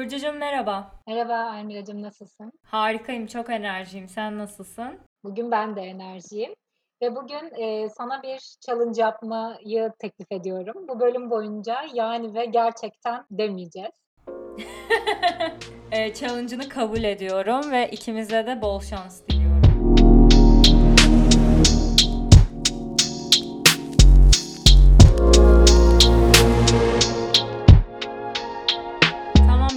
Burcucuğum 0.00 0.32
merhaba. 0.32 0.92
Merhaba 1.06 1.34
Almiracığım 1.34 2.02
nasılsın? 2.02 2.52
Harikayım, 2.66 3.26
çok 3.26 3.50
enerjiyim. 3.50 4.08
Sen 4.08 4.38
nasılsın? 4.38 4.98
Bugün 5.24 5.50
ben 5.50 5.76
de 5.76 5.80
enerjiyim 5.80 6.54
ve 7.02 7.16
bugün, 7.16 7.50
eee, 7.58 7.88
sana 7.88 8.22
bir 8.22 8.56
challenge 8.66 9.00
yapmayı 9.02 9.92
teklif 9.98 10.32
ediyorum. 10.32 10.88
Bu 10.88 11.00
bölüm 11.00 11.30
boyunca 11.30 11.76
"yani 11.94 12.34
ve 12.34 12.44
gerçekten" 12.44 13.24
demeyeceğiz. 13.30 13.90
Eee, 15.92 16.14
challenge'ını 16.20 16.68
kabul 16.68 17.02
ediyorum 17.04 17.72
ve 17.72 17.88
ikimize 17.90 18.46
de 18.46 18.62
bol 18.62 18.80
şans 18.80 19.22
diliyorum. 19.28 19.39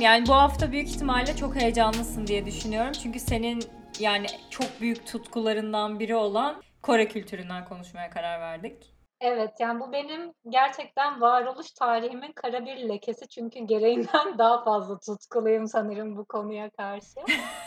Yani 0.03 0.27
bu 0.27 0.33
hafta 0.33 0.71
büyük 0.71 0.89
ihtimalle 0.89 1.35
çok 1.35 1.55
heyecanlısın 1.55 2.27
diye 2.27 2.45
düşünüyorum. 2.45 2.91
Çünkü 2.91 3.19
senin 3.19 3.63
yani 3.99 4.27
çok 4.49 4.81
büyük 4.81 5.07
tutkularından 5.07 5.99
biri 5.99 6.15
olan 6.15 6.63
Kore 6.81 7.07
kültüründen 7.07 7.65
konuşmaya 7.65 8.09
karar 8.09 8.41
verdik. 8.41 8.93
Evet, 9.21 9.51
yani 9.59 9.79
bu 9.79 9.91
benim 9.91 10.33
gerçekten 10.49 11.21
varoluş 11.21 11.71
tarihimin 11.71 12.31
kara 12.31 12.65
bir 12.65 12.89
lekesi 12.89 13.27
çünkü 13.27 13.59
gereğinden 13.59 14.37
daha 14.37 14.63
fazla 14.63 14.99
tutkuluyum 14.99 15.67
sanırım 15.67 16.17
bu 16.17 16.25
konuya 16.25 16.69
karşı. 16.69 17.19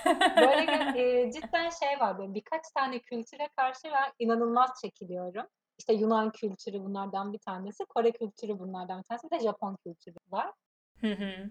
Böyle, 0.37 0.93
eee, 0.97 1.33
cidden 1.33 1.71
şey 1.71 2.01
var, 2.01 2.19
böyle 2.19 2.35
birkaç 2.35 2.63
tane 2.75 2.99
kültüre 2.99 3.49
karşı 3.57 3.83
ben 3.85 4.13
inanılmaz 4.19 4.71
çekiliyorum. 4.83 5.47
İşte 5.79 5.93
Yunan 5.93 6.31
kültürü 6.31 6.81
bunlardan 6.81 7.33
bir 7.33 7.39
tanesi, 7.39 7.85
Kore 7.85 8.13
kültürü 8.13 8.59
bunlardan 8.59 8.99
bir 8.99 9.05
tanesi, 9.05 9.31
de 9.31 9.41
Japon 9.41 9.77
kültürü 9.85 10.17
var. 10.31 10.53
Hı 11.01 11.13
hı. 11.13 11.51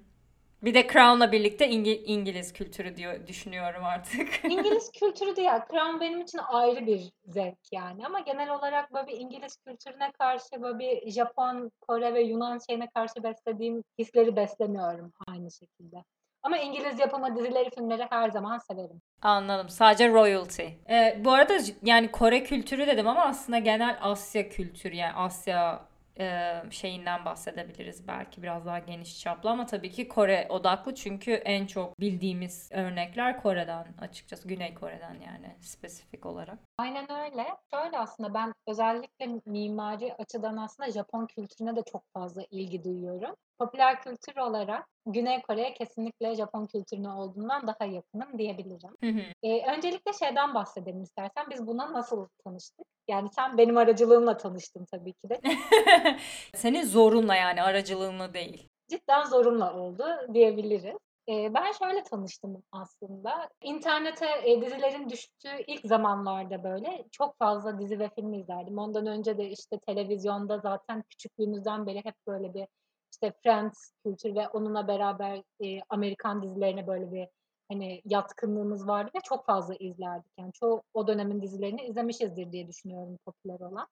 Bir 0.64 0.73
de 0.73 0.88
Crown'la 0.88 1.32
birlikte 1.32 1.70
İngi- 1.70 2.04
İngiliz 2.04 2.54
kültürü 2.54 2.95
diyor 2.98 3.27
düşünüyorum 3.27 3.84
artık. 3.84 4.45
İngiliz 4.50 4.92
kültürü 4.92 5.36
değil, 5.36 5.50
Crown 5.72 6.00
benim 6.02 6.22
için 6.22 6.39
ayrı 6.47 6.86
bir 6.88 7.12
zevk 7.25 7.58
yani 7.72 8.06
ama 8.06 8.20
genel 8.20 8.50
olarak 8.50 8.94
böyle 8.94 9.08
bir 9.08 9.17
İngiliz 9.20 9.58
kültürüne 9.67 10.12
karşı 10.12 10.62
böyle 10.62 10.80
bir 10.80 11.12
Japon, 11.12 11.72
Kore 11.81 12.14
ve 12.14 12.22
Yunan 12.22 12.59
şeyine 12.70 12.89
karşı 12.95 13.23
beslediğim 13.23 13.84
hisleri 14.00 14.36
beslemiyorum 14.36 15.14
aynı 15.28 15.52
şekilde. 15.52 16.03
Ama 16.44 16.58
İngiliz 16.58 17.00
yapımı 17.00 17.36
dizileri, 17.36 17.69
filmleri 17.69 18.08
her 18.09 18.30
zaman 18.30 18.58
severim. 18.58 19.02
Anladım. 19.22 19.69
Sadece 19.69 20.09
royalty. 20.09 20.64
Ee, 20.90 21.17
bu 21.25 21.31
arada 21.31 21.58
yani 21.84 22.12
Kore 22.12 22.44
kültürü 22.44 22.88
dedim 22.88 23.08
ama 23.08 23.25
aslında 23.25 23.58
genel 23.59 23.97
Asya 24.02 24.50
kültürü 24.50 24.95
yani 24.95 25.14
Asya 25.14 25.86
e, 26.19 26.61
şeyinden 26.71 27.25
bahsedebiliriz 27.25 28.08
belki 28.08 28.44
biraz 28.44 28.66
daha 28.66 28.80
geniş 28.80 29.19
çaplı 29.19 29.49
ama 29.49 29.66
tabii 29.66 29.91
ki 29.91 30.08
Kore 30.08 30.47
odaklı 30.49 30.95
çünkü 30.95 31.31
en 31.31 31.67
çok 31.67 31.99
bildiğimiz 31.99 32.69
örnekler 32.73 33.41
Kore'den 33.41 33.85
açıkçası 34.02 34.47
Güney 34.47 34.73
Kore'den 34.73 35.13
yani 35.13 35.55
spesifik 35.61 36.25
olarak. 36.25 36.59
Aynen 36.77 37.11
öyle. 37.11 37.45
Şöyle 37.73 37.97
aslında 37.97 38.33
ben 38.33 38.53
özellikle 38.67 39.41
mimari 39.45 40.13
açıdan 40.13 40.57
aslında 40.57 40.91
Japon 40.91 41.25
kültürüne 41.25 41.75
de 41.75 41.83
çok 41.91 42.03
fazla 42.13 42.41
ilgi 42.52 42.83
duyuyorum. 42.83 43.35
Popüler 43.59 44.02
kültür 44.02 44.38
olarak 44.38 44.88
Güney 45.05 45.41
Kore'ye 45.41 45.73
kesinlikle 45.73 46.35
Japon 46.35 46.66
kültürüne 46.66 47.09
olduğundan 47.09 47.67
daha 47.67 47.85
yakınım 47.85 48.38
diyebilirim. 48.38 48.95
Hı 49.03 49.09
hı. 49.09 49.22
Ee, 49.44 49.72
öncelikle 49.72 50.13
şeyden 50.13 50.53
bahsedelim 50.53 51.02
istersen. 51.02 51.50
Biz 51.50 51.67
buna 51.67 51.94
nasıl 51.94 52.27
tanıştık? 52.44 52.94
Yani 53.08 53.30
sen 53.30 53.58
benim 53.58 53.78
aracılığımla 53.78 54.38
tanıştın 54.38 54.86
tabii 54.86 55.14
ki 55.14 55.30
de. 55.30 55.42
Senin 56.56 56.84
zorunla 56.84 57.36
yani 57.36 57.62
aracılığınla 57.62 58.34
değil. 58.34 58.70
Cidden 58.89 59.23
zorunla 59.23 59.73
oldu 59.73 60.06
diyebiliriz. 60.34 60.95
Ee, 61.30 61.53
ben 61.53 61.72
şöyle 61.72 62.03
tanıştım 62.03 62.64
aslında. 62.72 63.50
İnternete 63.64 64.25
e, 64.44 64.62
dizilerin 64.62 65.09
düştüğü 65.09 65.64
ilk 65.67 65.86
zamanlarda 65.86 66.64
böyle 66.64 67.06
çok 67.12 67.38
fazla 67.38 67.80
dizi 67.80 68.00
ve 68.00 68.09
film 68.09 68.34
izlerdim. 68.34 68.78
Ondan 68.78 69.08
önce 69.08 69.38
de 69.38 69.50
işte 69.50 69.79
televizyonda 69.79 70.59
zaten 70.59 71.03
küçüklüğümüzden 71.09 71.88
beri 71.88 72.06
hep 72.06 72.16
böyle 72.28 72.53
bir 72.53 72.68
işte 73.12 73.34
Friends 73.44 73.91
kültür 74.03 74.35
ve 74.35 74.47
onunla 74.47 74.88
beraber 74.88 75.44
e, 75.63 75.79
Amerikan 75.90 76.44
dizilerine 76.44 76.88
böyle 76.88 77.12
bir 77.12 77.28
hani 77.72 78.02
yatkınlığımız 78.06 78.88
vardı 78.88 79.12
ve 79.16 79.20
çok 79.24 79.46
fazla 79.46 79.76
izlerdik. 79.76 80.31
Yani 80.40 80.52
çoğu 80.53 80.84
o 80.94 81.08
dönemin 81.08 81.42
dizilerini 81.42 81.81
izlemişizdir 81.81 82.52
diye 82.52 82.68
düşünüyorum 82.68 83.18
popüler 83.26 83.59
olan. 83.59 83.88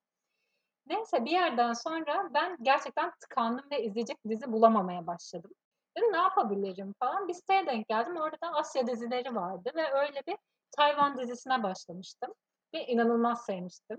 Neyse 0.87 1.25
bir 1.25 1.31
yerden 1.31 1.73
sonra 1.73 2.29
ben 2.33 2.57
gerçekten 2.61 3.11
tıkandım 3.19 3.71
ve 3.71 3.83
izleyecek 3.83 4.17
dizi 4.29 4.51
bulamamaya 4.51 5.07
başladım. 5.07 5.51
Dedim 5.97 6.13
ne 6.13 6.17
yapabilirim 6.17 6.93
falan. 6.99 7.27
Bir 7.27 7.33
siteye 7.33 7.65
denk 7.65 7.87
geldim. 7.87 8.17
Orada 8.17 8.37
da 8.41 8.53
Asya 8.53 8.87
dizileri 8.87 9.35
vardı 9.35 9.71
ve 9.75 9.91
öyle 9.93 10.21
bir 10.27 10.37
Tayvan 10.77 11.17
dizisine 11.17 11.63
başlamıştım. 11.63 12.33
Ve 12.73 12.85
inanılmaz 12.87 13.45
sevmiştim. 13.45 13.97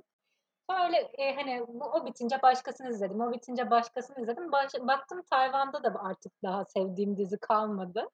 Öyle 0.69 0.97
e, 0.97 1.35
hani 1.35 1.65
bu, 1.69 1.85
o 1.85 2.07
bitince 2.07 2.43
başkasını 2.43 2.91
izledim. 2.91 3.21
O 3.21 3.33
bitince 3.33 3.71
başkasını 3.71 4.23
izledim. 4.23 4.53
Baş- 4.53 4.75
baktım 4.81 5.23
Tayvan'da 5.31 5.85
da 5.85 6.03
artık 6.03 6.33
daha 6.43 6.65
sevdiğim 6.65 7.17
dizi 7.17 7.39
kalmadı. 7.39 8.11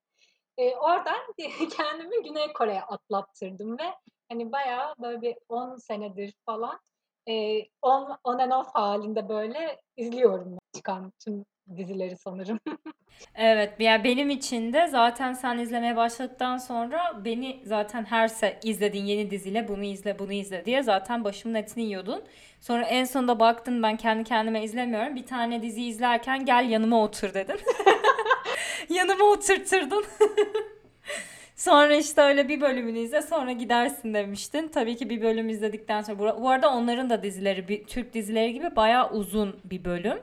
E, 0.61 0.77
oradan 0.77 1.35
kendimi 1.77 2.23
Güney 2.23 2.53
Kore'ye 2.53 2.83
atlattırdım 2.83 3.79
ve 3.79 3.85
hani 4.29 4.53
bayağı 4.53 4.95
böyle 5.03 5.23
bir 5.23 5.37
10 5.49 5.77
senedir 5.77 6.35
falan 6.47 6.81
e, 7.29 7.63
on, 7.83 8.19
on 8.25 8.39
and 8.39 8.53
off 8.53 8.69
halinde 8.75 9.29
böyle 9.29 9.81
izliyorum 9.97 10.59
çıkan 10.73 11.13
tüm 11.25 11.45
dizileri 11.77 12.17
sanırım. 12.17 12.61
Evet, 13.35 13.81
yani 13.81 14.05
benim 14.05 14.31
için 14.31 14.73
de 14.73 14.87
zaten 14.87 15.33
sen 15.33 15.59
izlemeye 15.59 15.97
başladıktan 15.97 16.59
sonra 16.59 17.25
beni 17.25 17.63
zaten 17.65 18.05
her 18.05 18.29
se 18.29 18.59
izlediğin 18.65 19.05
yeni 19.05 19.31
diziyle 19.31 19.69
bunu 19.69 19.85
izle, 19.85 20.19
bunu 20.19 20.33
izle 20.33 20.65
diye 20.65 20.83
zaten 20.83 21.25
başımın 21.25 21.55
etini 21.55 21.85
yiyordun. 21.85 22.23
Sonra 22.61 22.87
en 22.87 23.05
sonunda 23.05 23.41
baktın 23.41 23.83
ben 23.83 23.97
kendi 23.97 24.25
kendime 24.25 24.63
izlemiyorum. 24.65 25.17
Bir 25.17 25.27
tane 25.27 25.63
dizi 25.63 25.85
izlerken 25.85 26.45
gel 26.45 26.71
yanıma 26.71 27.03
otur 27.03 27.35
dedin. 27.35 27.61
Yanıma 28.89 29.25
oturtturdun. 29.25 30.05
Sonra 31.57 31.95
işte 31.97 32.23
öyle 32.23 32.49
bir 32.49 32.61
bölümünü 32.61 32.99
izle 32.99 33.23
sonra 33.23 33.53
gidersin 33.53 34.15
demiştin. 34.15 34.69
Tabii 34.69 34.97
ki 34.97 35.11
bir 35.11 35.23
bölüm 35.23 35.49
izledikten 35.49 36.03
sonra. 36.03 36.43
Bu 36.43 36.51
arada 36.51 36.71
onların 36.71 37.11
da 37.11 37.23
dizileri 37.23 37.69
bir, 37.69 37.85
Türk 37.85 38.15
dizileri 38.15 38.53
gibi 38.53 38.77
bayağı 38.77 39.11
uzun 39.11 39.61
bir 39.65 39.85
bölüm. 39.85 40.19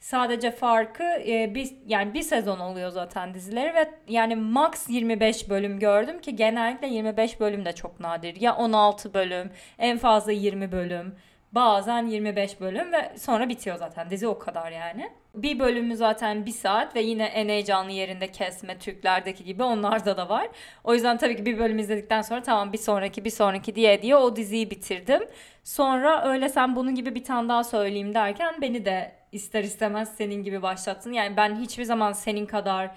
Sadece 0.00 0.50
farkı 0.50 1.02
e, 1.02 1.54
bir 1.54 1.68
yani 1.86 2.14
bir 2.14 2.22
sezon 2.22 2.58
oluyor 2.58 2.90
zaten 2.90 3.34
dizileri 3.34 3.74
ve 3.74 3.90
yani 4.08 4.36
max 4.36 4.88
25 4.88 5.50
bölüm 5.50 5.78
gördüm 5.78 6.20
ki 6.20 6.36
genellikle 6.36 6.86
25 6.86 7.40
bölüm 7.40 7.64
de 7.64 7.72
çok 7.72 8.00
nadir. 8.00 8.40
Ya 8.40 8.56
16 8.56 9.14
bölüm, 9.14 9.50
en 9.78 9.98
fazla 9.98 10.32
20 10.32 10.72
bölüm, 10.72 11.14
bazen 11.52 12.06
25 12.06 12.60
bölüm 12.60 12.92
ve 12.92 13.12
sonra 13.18 13.48
bitiyor 13.48 13.76
zaten. 13.76 14.10
Dizi 14.10 14.28
o 14.28 14.38
kadar 14.38 14.70
yani. 14.70 15.10
Bir 15.34 15.58
bölümü 15.58 15.96
zaten 15.96 16.46
bir 16.46 16.50
saat 16.52 16.96
ve 16.96 17.02
yine 17.02 17.24
en 17.24 17.48
heyecanlı 17.48 17.90
yerinde 17.90 18.32
kesme 18.32 18.78
Türklerdeki 18.78 19.44
gibi 19.44 19.62
onlarda 19.62 20.16
da 20.16 20.28
var. 20.28 20.48
O 20.84 20.94
yüzden 20.94 21.18
tabii 21.18 21.36
ki 21.36 21.46
bir 21.46 21.58
bölüm 21.58 21.78
izledikten 21.78 22.22
sonra 22.22 22.42
tamam 22.42 22.72
bir 22.72 22.78
sonraki 22.78 23.24
bir 23.24 23.30
sonraki 23.30 23.74
diye 23.74 24.02
diye 24.02 24.16
o 24.16 24.36
diziyi 24.36 24.70
bitirdim. 24.70 25.22
Sonra 25.64 26.24
öyle 26.24 26.48
sen 26.48 26.76
bunun 26.76 26.94
gibi 26.94 27.14
bir 27.14 27.24
tane 27.24 27.48
daha 27.48 27.64
söyleyeyim 27.64 28.14
derken 28.14 28.54
beni 28.60 28.84
de 28.84 29.12
ister 29.32 29.64
istemez 29.64 30.16
senin 30.16 30.44
gibi 30.44 30.62
başlattın. 30.62 31.12
Yani 31.12 31.36
ben 31.36 31.56
hiçbir 31.60 31.84
zaman 31.84 32.12
senin 32.12 32.46
kadar 32.46 32.90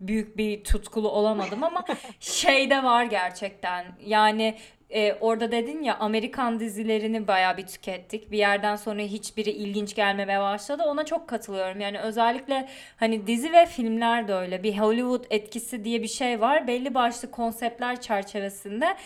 büyük 0.00 0.36
bir 0.36 0.64
tutkulu 0.64 1.08
olamadım 1.08 1.62
ama 1.64 1.84
şey 2.20 2.70
de 2.70 2.82
var 2.84 3.04
gerçekten. 3.04 3.84
Yani 4.06 4.58
e, 4.90 5.12
orada 5.20 5.52
dedin 5.52 5.82
ya 5.82 5.96
Amerikan 5.98 6.60
dizilerini 6.60 7.26
bayağı 7.28 7.56
bir 7.56 7.66
tükettik. 7.66 8.30
Bir 8.30 8.38
yerden 8.38 8.76
sonra 8.76 9.02
hiçbiri 9.02 9.50
ilginç 9.50 9.94
gelmemeye 9.94 10.40
başladı. 10.40 10.82
Ona 10.86 11.04
çok 11.04 11.28
katılıyorum. 11.28 11.80
Yani 11.80 11.98
özellikle 12.00 12.68
hani 12.96 13.26
dizi 13.26 13.52
ve 13.52 13.66
filmler 13.66 14.28
de 14.28 14.34
öyle. 14.34 14.62
Bir 14.62 14.78
Hollywood 14.78 15.24
etkisi 15.30 15.84
diye 15.84 16.02
bir 16.02 16.08
şey 16.08 16.40
var. 16.40 16.66
Belli 16.66 16.94
başlı 16.94 17.30
konseptler 17.30 18.00
çerçevesinde 18.00 18.96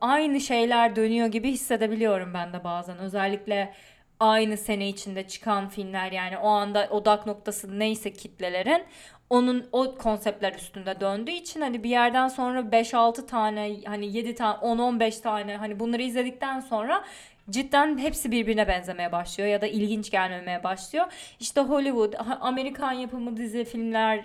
aynı 0.00 0.40
şeyler 0.40 0.96
dönüyor 0.96 1.26
gibi 1.26 1.50
hissedebiliyorum 1.50 2.34
ben 2.34 2.52
de 2.52 2.64
bazen. 2.64 2.98
Özellikle 2.98 3.74
aynı 4.20 4.56
sene 4.56 4.88
içinde 4.88 5.28
çıkan 5.28 5.68
filmler 5.68 6.12
yani 6.12 6.38
o 6.38 6.48
anda 6.48 6.88
odak 6.90 7.26
noktası 7.26 7.78
neyse 7.78 8.12
kitlelerin 8.12 8.82
onun 9.30 9.68
o 9.72 9.94
konseptler 9.94 10.54
üstünde 10.54 11.00
döndüğü 11.00 11.30
için 11.30 11.60
hani 11.60 11.84
bir 11.84 11.90
yerden 11.90 12.28
sonra 12.28 12.60
5-6 12.60 13.26
tane 13.26 13.76
hani 13.84 14.16
7 14.16 14.34
tane 14.34 14.58
10-15 14.58 15.22
tane 15.22 15.56
hani 15.56 15.80
bunları 15.80 16.02
izledikten 16.02 16.60
sonra 16.60 17.04
cidden 17.50 17.98
hepsi 17.98 18.30
birbirine 18.30 18.68
benzemeye 18.68 19.12
başlıyor 19.12 19.50
ya 19.50 19.60
da 19.60 19.66
ilginç 19.66 20.10
gelmemeye 20.10 20.64
başlıyor. 20.64 21.06
İşte 21.40 21.60
Hollywood, 21.60 22.12
Amerikan 22.40 22.92
yapımı 22.92 23.36
dizi 23.36 23.64
filmler 23.64 24.24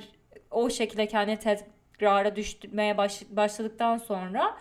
o 0.51 0.69
şekilde 0.69 1.07
kendini 1.07 1.37
tekrara 1.37 2.35
düşmeye 2.35 2.97
baş, 2.97 3.21
başladıktan 3.29 3.97
sonra 3.97 4.57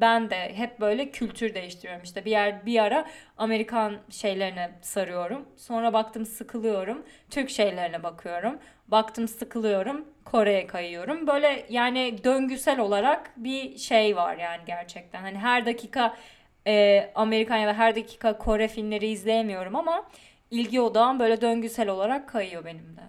Ben 0.00 0.30
de 0.30 0.54
hep 0.54 0.80
böyle 0.80 1.10
kültür 1.10 1.54
değiştiriyorum. 1.54 2.02
İşte 2.02 2.24
bir 2.24 2.30
yer 2.30 2.66
bir 2.66 2.78
ara 2.82 3.06
Amerikan 3.36 3.96
şeylerine 4.10 4.70
sarıyorum. 4.82 5.48
Sonra 5.56 5.92
baktım 5.92 6.26
sıkılıyorum. 6.26 7.06
Türk 7.30 7.50
şeylerine 7.50 8.02
bakıyorum. 8.02 8.58
Baktım 8.88 9.28
sıkılıyorum. 9.28 10.04
Kore'ye 10.24 10.66
kayıyorum. 10.66 11.26
Böyle 11.26 11.66
yani 11.70 12.24
döngüsel 12.24 12.78
olarak 12.80 13.32
bir 13.36 13.78
şey 13.78 14.16
var 14.16 14.36
yani 14.36 14.62
gerçekten. 14.66 15.22
Hani 15.22 15.38
her 15.38 15.66
dakika 15.66 16.16
e, 16.66 17.10
Amerikan 17.14 17.56
ya 17.56 17.68
da 17.68 17.74
her 17.74 17.96
dakika 17.96 18.38
Kore 18.38 18.68
filmleri 18.68 19.06
izleyemiyorum 19.06 19.76
ama 19.76 20.08
ilgi 20.50 20.80
odağım 20.80 21.18
böyle 21.18 21.40
döngüsel 21.40 21.88
olarak 21.88 22.28
kayıyor 22.28 22.64
benim 22.64 22.96
de. 22.96 23.00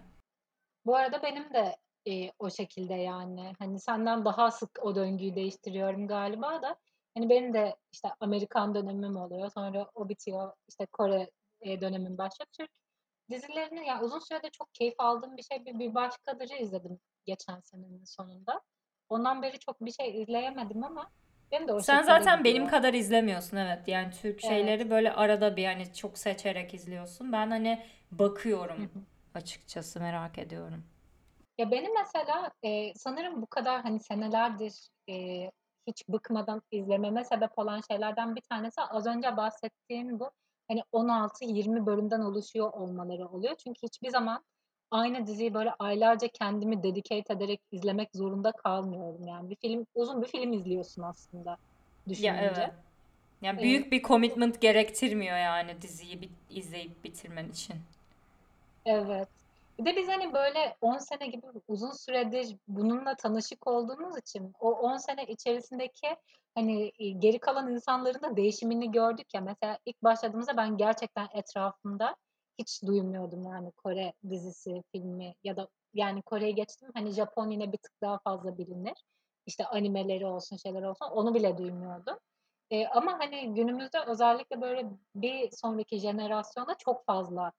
Bu 0.85 0.95
arada 0.95 1.23
benim 1.23 1.53
de 1.53 1.75
e, 2.07 2.31
o 2.39 2.49
şekilde 2.49 2.93
yani. 2.93 3.53
Hani 3.59 3.79
senden 3.79 4.25
daha 4.25 4.51
sık 4.51 4.69
o 4.81 4.95
döngüyü 4.95 5.35
değiştiriyorum 5.35 6.07
galiba 6.07 6.61
da. 6.61 6.75
Hani 7.15 7.29
benim 7.29 7.53
de 7.53 7.75
işte 7.91 8.09
Amerikan 8.19 8.75
dönemim 8.75 9.15
oluyor. 9.17 9.49
Sonra 9.51 9.87
o 9.95 10.09
bitiyor. 10.09 10.51
İşte 10.69 10.85
Kore 10.85 11.29
e, 11.61 11.81
dönemim 11.81 12.17
başlıyor. 12.17 12.47
Türk 12.57 12.69
dizilerini 13.31 13.87
yani 13.87 14.03
uzun 14.03 14.19
sürede 14.19 14.49
çok 14.49 14.73
keyif 14.73 14.93
aldığım 14.97 15.37
bir 15.37 15.43
şey 15.43 15.65
bir, 15.65 15.79
bir 15.79 15.95
başkadırı 15.95 16.57
izledim 16.57 16.99
geçen 17.25 17.59
senenin 17.59 18.03
sonunda. 18.05 18.61
Ondan 19.09 19.41
beri 19.41 19.59
çok 19.59 19.81
bir 19.81 19.91
şey 19.91 20.21
izleyemedim 20.21 20.83
ama 20.83 21.09
benim 21.51 21.67
de 21.67 21.73
o 21.73 21.79
Sen 21.79 22.03
zaten 22.03 22.43
benim 22.43 22.53
gidiyor. 22.55 22.69
kadar 22.69 22.93
izlemiyorsun 22.93 23.57
evet. 23.57 23.87
Yani 23.87 24.11
Türk 24.11 24.25
Evet. 24.25 24.41
şeyleri 24.43 24.89
böyle 24.89 25.13
arada 25.13 25.55
bir 25.55 25.61
yani 25.61 25.93
çok 25.93 26.17
seçerek 26.17 26.73
izliyorsun. 26.73 27.31
Ben 27.31 27.49
hani 27.49 27.85
bakıyorum 28.11 28.91
açıkçası 29.35 29.99
merak 29.99 30.37
ediyorum. 30.37 30.83
Ya 31.57 31.71
benim 31.71 31.93
mesela 31.99 32.51
e, 32.63 32.93
sanırım 32.93 33.41
bu 33.41 33.47
kadar 33.47 33.81
hani 33.81 33.99
senelerdir 33.99 34.89
e, 35.09 35.51
hiç 35.87 36.07
bıkmadan 36.09 36.61
izlememe 36.71 37.23
sebep 37.23 37.59
olan 37.59 37.81
şeylerden 37.91 38.35
bir 38.35 38.41
tanesi 38.41 38.81
az 38.81 39.05
önce 39.07 39.37
bahsettiğim 39.37 40.19
bu 40.19 40.31
hani 40.67 40.83
16-20 40.93 41.85
bölümden 41.85 42.19
oluşuyor 42.21 42.73
olmaları 42.73 43.27
oluyor. 43.27 43.55
Çünkü 43.63 43.79
hiçbir 43.83 44.09
zaman 44.09 44.43
aynı 44.91 45.27
diziyi 45.27 45.53
böyle 45.53 45.73
aylarca 45.79 46.27
kendimi 46.27 46.83
dedicate 46.83 47.33
ederek 47.33 47.61
izlemek 47.71 48.09
zorunda 48.13 48.51
kalmıyorum. 48.51 49.27
Yani 49.27 49.49
bir 49.49 49.55
film 49.55 49.85
uzun 49.95 50.21
bir 50.21 50.27
film 50.27 50.53
izliyorsun 50.53 51.01
aslında 51.01 51.49
Ya 51.49 51.57
düşününce. 52.09 52.61
evet. 52.61 52.73
Yani 53.41 53.61
büyük 53.63 53.91
bir 53.91 54.03
commitment 54.03 54.61
gerektirmiyor 54.61 55.37
yani 55.37 55.81
diziyi 55.81 56.21
bit 56.21 56.31
izleyip 56.49 57.03
bitirmen 57.03 57.49
için. 57.49 57.75
Evet. 58.85 59.36
Bir 59.79 59.85
de 59.85 59.95
biz 59.95 60.07
hani 60.07 60.33
böyle 60.33 60.77
10 60.81 60.97
sene 60.97 61.27
gibi 61.27 61.45
uzun 61.67 61.91
süredir 61.91 62.57
bununla 62.67 63.15
tanışık 63.15 63.67
olduğumuz 63.67 64.17
için 64.17 64.53
o 64.59 64.71
10 64.71 64.97
sene 64.97 65.25
içerisindeki 65.25 66.07
hani 66.55 66.91
e, 66.99 67.09
geri 67.09 67.39
kalan 67.39 67.71
insanların 67.73 68.21
da 68.21 68.37
değişimini 68.37 68.91
gördük 68.91 69.33
ya. 69.33 69.41
Mesela 69.41 69.77
ilk 69.85 70.03
başladığımızda 70.03 70.57
ben 70.57 70.77
gerçekten 70.77 71.27
etrafımda 71.33 72.15
hiç 72.59 72.83
duymuyordum 72.83 73.43
yani 73.43 73.71
Kore 73.71 74.13
dizisi, 74.29 74.83
filmi 74.91 75.35
ya 75.43 75.57
da 75.57 75.67
yani 75.93 76.21
Kore'yi 76.21 76.55
geçtim 76.55 76.89
hani 76.93 77.11
Japon 77.11 77.49
yine 77.49 77.71
bir 77.71 77.77
tık 77.77 78.01
daha 78.01 78.19
fazla 78.19 78.57
bilinir. 78.57 79.03
İşte 79.45 79.65
animeleri 79.65 80.25
olsun 80.25 80.57
şeyler 80.57 80.83
olsun 80.83 81.05
onu 81.05 81.33
bile 81.33 81.57
duymuyordum. 81.57 82.17
E, 82.71 82.87
ama 82.87 83.19
hani 83.19 83.53
günümüzde 83.53 83.97
özellikle 84.07 84.61
böyle 84.61 84.85
bir 85.15 85.49
sonraki 85.51 85.99
jenerasyona 85.99 86.75
çok 86.77 87.05
fazla 87.05 87.51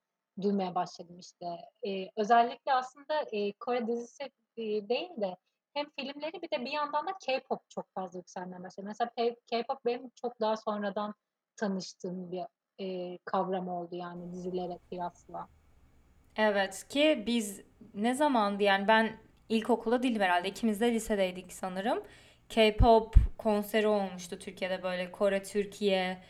duymaya 0.42 0.74
başladım 0.74 1.18
işte. 1.18 1.46
Eee, 1.82 2.10
özellikle 2.16 2.72
aslında, 2.74 3.22
eee, 3.32 3.52
Kore 3.60 3.86
dizisi, 3.86 4.30
eee, 4.56 4.88
değil 4.88 5.10
de 5.20 5.36
hem 5.74 5.86
filmleri 5.98 6.42
bir 6.42 6.50
de 6.50 6.64
bir 6.64 6.70
yandan 6.70 7.06
da 7.06 7.10
K-pop 7.26 7.70
çok 7.70 7.86
fazla 7.94 8.18
yükselmeye 8.18 8.62
başladı. 8.62 8.86
Mesela 8.86 9.10
K-pop 9.50 9.84
benim 9.84 10.10
çok 10.14 10.40
daha 10.40 10.56
sonradan 10.56 11.14
tanıştığım 11.56 12.32
bir, 12.32 12.44
eee, 12.78 13.18
kavram 13.24 13.68
oldu 13.68 13.94
yani 13.96 14.32
dizilere 14.32 14.78
kıyasla. 14.88 15.48
Evet 16.36 16.86
ki 16.88 17.22
biz 17.26 17.62
ne 17.94 18.14
zamandı 18.14 18.62
yani 18.62 18.88
ben 18.88 19.16
ilkokulda 19.48 20.02
değilim 20.02 20.22
herhalde. 20.22 20.48
İkimiz 20.48 20.80
de 20.80 20.92
lisedeydik 20.92 21.52
sanırım. 21.52 22.02
K-pop 22.48 23.14
konseri 23.38 23.86
olmuştu 23.86 24.38
Türkiye'de 24.38 24.82
böyle 24.82 25.12
Kore 25.12 25.42
Türkiye 25.42 26.22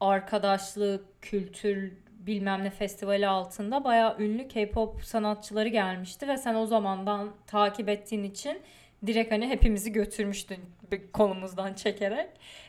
arkadaşlık 0.00 1.22
kültür 1.22 2.03
bilmem 2.26 2.64
ne 2.64 2.70
festivali 2.70 3.28
altında 3.28 3.84
bayağı 3.84 4.18
ünlü 4.18 4.48
K-pop 4.48 5.04
sanatçıları 5.04 5.68
gelmişti 5.68 6.28
ve 6.28 6.36
sen 6.36 6.54
o 6.54 6.66
zamandan 6.66 7.30
takip 7.46 7.88
ettiğin 7.88 8.24
için 8.24 8.62
direkt 9.06 9.32
hani 9.32 9.48
hepimizi 9.48 9.92
götürmüştün 9.92 10.58
kolumuzdan 11.12 11.74
çekerek. 11.74 12.28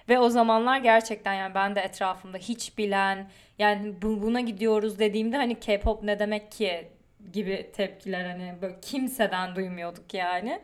Ve 0.09 0.19
o 0.19 0.29
zamanlar 0.29 0.77
gerçekten 0.77 1.33
yani 1.33 1.55
ben 1.55 1.75
de 1.75 1.81
etrafımda 1.81 2.37
hiç 2.37 2.77
bilen 2.77 3.27
yani 3.59 4.01
bu, 4.01 4.21
buna 4.21 4.41
gidiyoruz 4.41 4.99
dediğimde 4.99 5.37
hani 5.37 5.59
K-pop 5.59 6.03
ne 6.03 6.19
demek 6.19 6.51
ki 6.51 6.87
gibi 7.33 7.71
tepkiler 7.73 8.25
hani 8.25 8.55
böyle 8.61 8.75
kimseden 8.81 9.55
duymuyorduk 9.55 10.13
yani. 10.13 10.61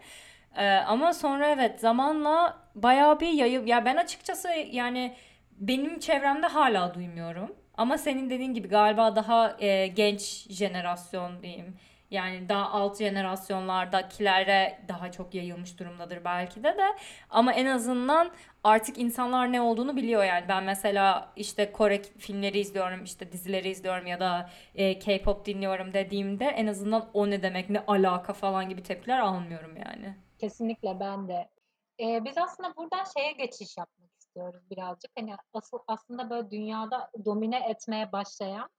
Ee, 0.55 0.67
ama 0.67 1.13
sonra 1.13 1.47
evet 1.47 1.79
zamanla 1.79 2.57
bayağı 2.75 3.19
bir 3.19 3.29
yayıl 3.29 3.67
ya 3.67 3.85
ben 3.85 3.95
açıkçası 3.95 4.49
yani 4.71 5.15
benim 5.59 5.99
çevremde 5.99 6.47
hala 6.47 6.93
duymuyorum. 6.93 7.55
Ama 7.81 7.97
senin 7.97 8.29
dediğin 8.29 8.53
gibi 8.53 8.67
galiba 8.67 9.15
daha 9.15 9.57
e, 9.59 9.87
genç 9.87 10.47
jenerasyon 10.49 11.43
diyeyim. 11.43 11.77
Yani 12.11 12.49
daha 12.49 12.71
alt 12.71 12.97
jenerasyonlardakilere 12.97 14.79
daha 14.87 15.11
çok 15.11 15.35
yayılmış 15.35 15.79
durumdadır 15.79 16.25
belki 16.25 16.63
de 16.63 16.77
de. 16.77 16.87
Ama 17.29 17.53
en 17.53 17.65
azından 17.65 18.31
artık 18.63 18.97
insanlar 18.97 19.51
ne 19.51 19.61
olduğunu 19.61 19.95
biliyor 19.95 20.23
yani. 20.23 20.45
Ben 20.49 20.63
mesela 20.63 21.31
işte 21.35 21.71
Kore 21.71 22.01
filmleri 22.03 22.59
izliyorum, 22.59 23.03
işte 23.03 23.31
dizileri 23.31 23.69
izliyorum 23.69 24.07
ya 24.07 24.19
da 24.19 24.49
e, 24.75 24.99
K-pop 24.99 25.45
dinliyorum 25.45 25.93
dediğimde 25.93 26.45
en 26.45 26.67
azından 26.67 27.09
o 27.13 27.29
ne 27.29 27.43
demek, 27.43 27.69
ne 27.69 27.79
alaka 27.87 28.33
falan 28.33 28.69
gibi 28.69 28.83
tepkiler 28.83 29.19
almıyorum 29.19 29.77
yani. 29.77 30.15
Kesinlikle 30.39 30.99
ben 30.99 31.27
de. 31.27 31.49
Eee, 31.99 32.21
biz 32.25 32.37
aslında 32.37 32.75
buradan 32.75 33.03
şeye 33.17 33.31
geçiş 33.31 33.77
yapmak 33.77 34.10
istiyoruz 34.31 34.69
birazcık. 34.71 35.11
Hani 35.19 35.35
asıl 35.53 35.79
aslında 35.87 36.29
böyle 36.29 36.51
dünyada 36.51 37.11
domine 37.25 37.69
etmeye 37.69 38.11
başlayan 38.11 38.69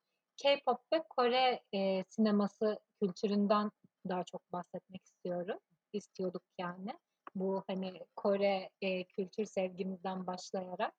K-pop 0.43 0.81
ve 0.93 1.02
Kore 1.10 1.60
eee, 1.72 2.04
sineması 2.08 2.81
kültüründen 3.02 3.70
daha 4.08 4.25
çok 4.25 4.52
bahsetmek 4.52 5.04
istiyorum. 5.04 5.58
İstiyorduk 5.93 6.43
yani. 6.58 6.99
Bu 7.34 7.64
hani 7.66 8.00
Kore 8.16 8.70
eee, 8.81 9.04
kültür 9.04 9.44
sevgimizden 9.44 10.26
başlayarak. 10.26 10.94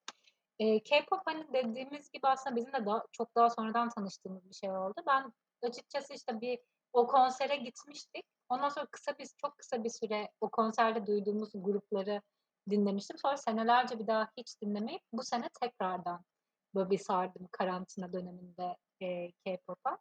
Eee, 0.60 0.84
K-pop 0.84 1.22
hani 1.26 1.54
dediğimiz 1.54 2.12
gibi 2.12 2.28
aslında 2.28 2.56
bizim 2.56 2.74
de 2.74 2.86
daha, 2.86 3.04
çok 3.12 3.36
daha 3.36 3.50
sonradan 3.50 3.90
tanıştığımız 3.90 4.50
bir 4.50 4.56
şey 4.56 4.72
oldu. 4.72 4.94
Ben 5.08 5.34
açıkçası 5.64 6.14
işte 6.14 6.42
bir 6.42 6.60
o 6.94 7.08
konsere 7.08 7.56
gitmiştik. 7.56 8.26
Ondan 8.50 8.70
sonra 8.70 8.86
kısa 8.92 9.18
bir 9.20 9.28
çok 9.42 9.58
kısa 9.58 9.84
bir 9.84 9.90
süre 9.90 10.30
o 10.42 10.50
konserde 10.50 11.08
duyduğumuz 11.08 11.52
grupları 11.56 12.22
dinlemiştim. 12.70 13.18
Sonra 13.18 13.38
senelerce 13.38 14.00
bir 14.00 14.08
daha 14.08 14.30
hiç 14.38 14.62
dinlemeyip 14.62 15.02
bu 15.14 15.24
sene 15.24 15.50
tekrardan 15.62 16.22
böyle 16.76 16.90
bir 16.90 16.98
sardım 16.98 17.48
karantina 17.52 18.14
döneminde 18.14 18.78
eee, 19.02 19.32
K-pop'a. 19.46 19.98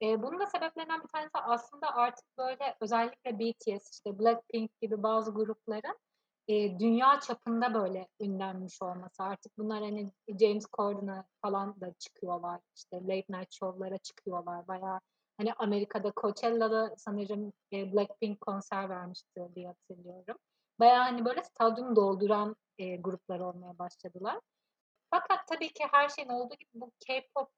Eee, 0.00 0.22
bunun 0.22 0.40
da 0.40 0.46
sebeplerinden 0.46 1.02
bir 1.02 1.08
tanesi 1.08 1.30
aslında 1.38 1.94
artık 1.94 2.24
böyle 2.38 2.76
özellikle 2.80 3.38
BTS, 3.38 3.90
işte 3.92 4.18
Blackpink 4.18 4.70
gibi 4.82 5.02
bazı 5.02 5.30
grupların 5.34 5.98
eee, 6.48 6.78
dünya 6.80 7.20
çapında 7.20 7.74
böyle 7.74 8.08
ünlenmiş 8.20 8.82
olması. 8.82 9.22
Artık 9.22 9.58
bunlar 9.58 9.82
hani 9.82 10.12
James 10.40 10.66
Corden'a 10.76 11.24
falan 11.42 11.80
da 11.80 11.92
çıkıyorlar. 11.98 12.60
İşte 12.76 12.96
late 13.02 13.24
night 13.30 13.52
show'lara 13.52 13.98
çıkıyorlar. 13.98 14.68
Bayağı 14.68 15.00
hani 15.38 15.52
Amerika'da 15.54 16.12
Coachella'da 16.16 16.94
sanırım 16.96 17.52
e, 17.72 17.92
Blackpink 17.92 18.40
konser 18.40 18.88
vermişti 18.90 19.48
diye 19.54 19.66
hatırlıyorum. 19.68 20.36
Bayağı 20.80 21.02
hani 21.02 21.24
böyle 21.24 21.42
stadyum 21.42 21.96
dolduran 21.96 22.56
e, 22.78 22.96
gruplar 22.96 23.40
olmaya 23.40 23.78
başladılar. 23.78 24.40
Fakat 25.10 25.48
tabii 25.48 25.72
ki 25.72 25.84
her 25.92 26.08
şeyin 26.08 26.28
olduğu 26.28 26.54
gibi 26.54 26.70
bu 26.74 26.92
K-pop 27.06 27.50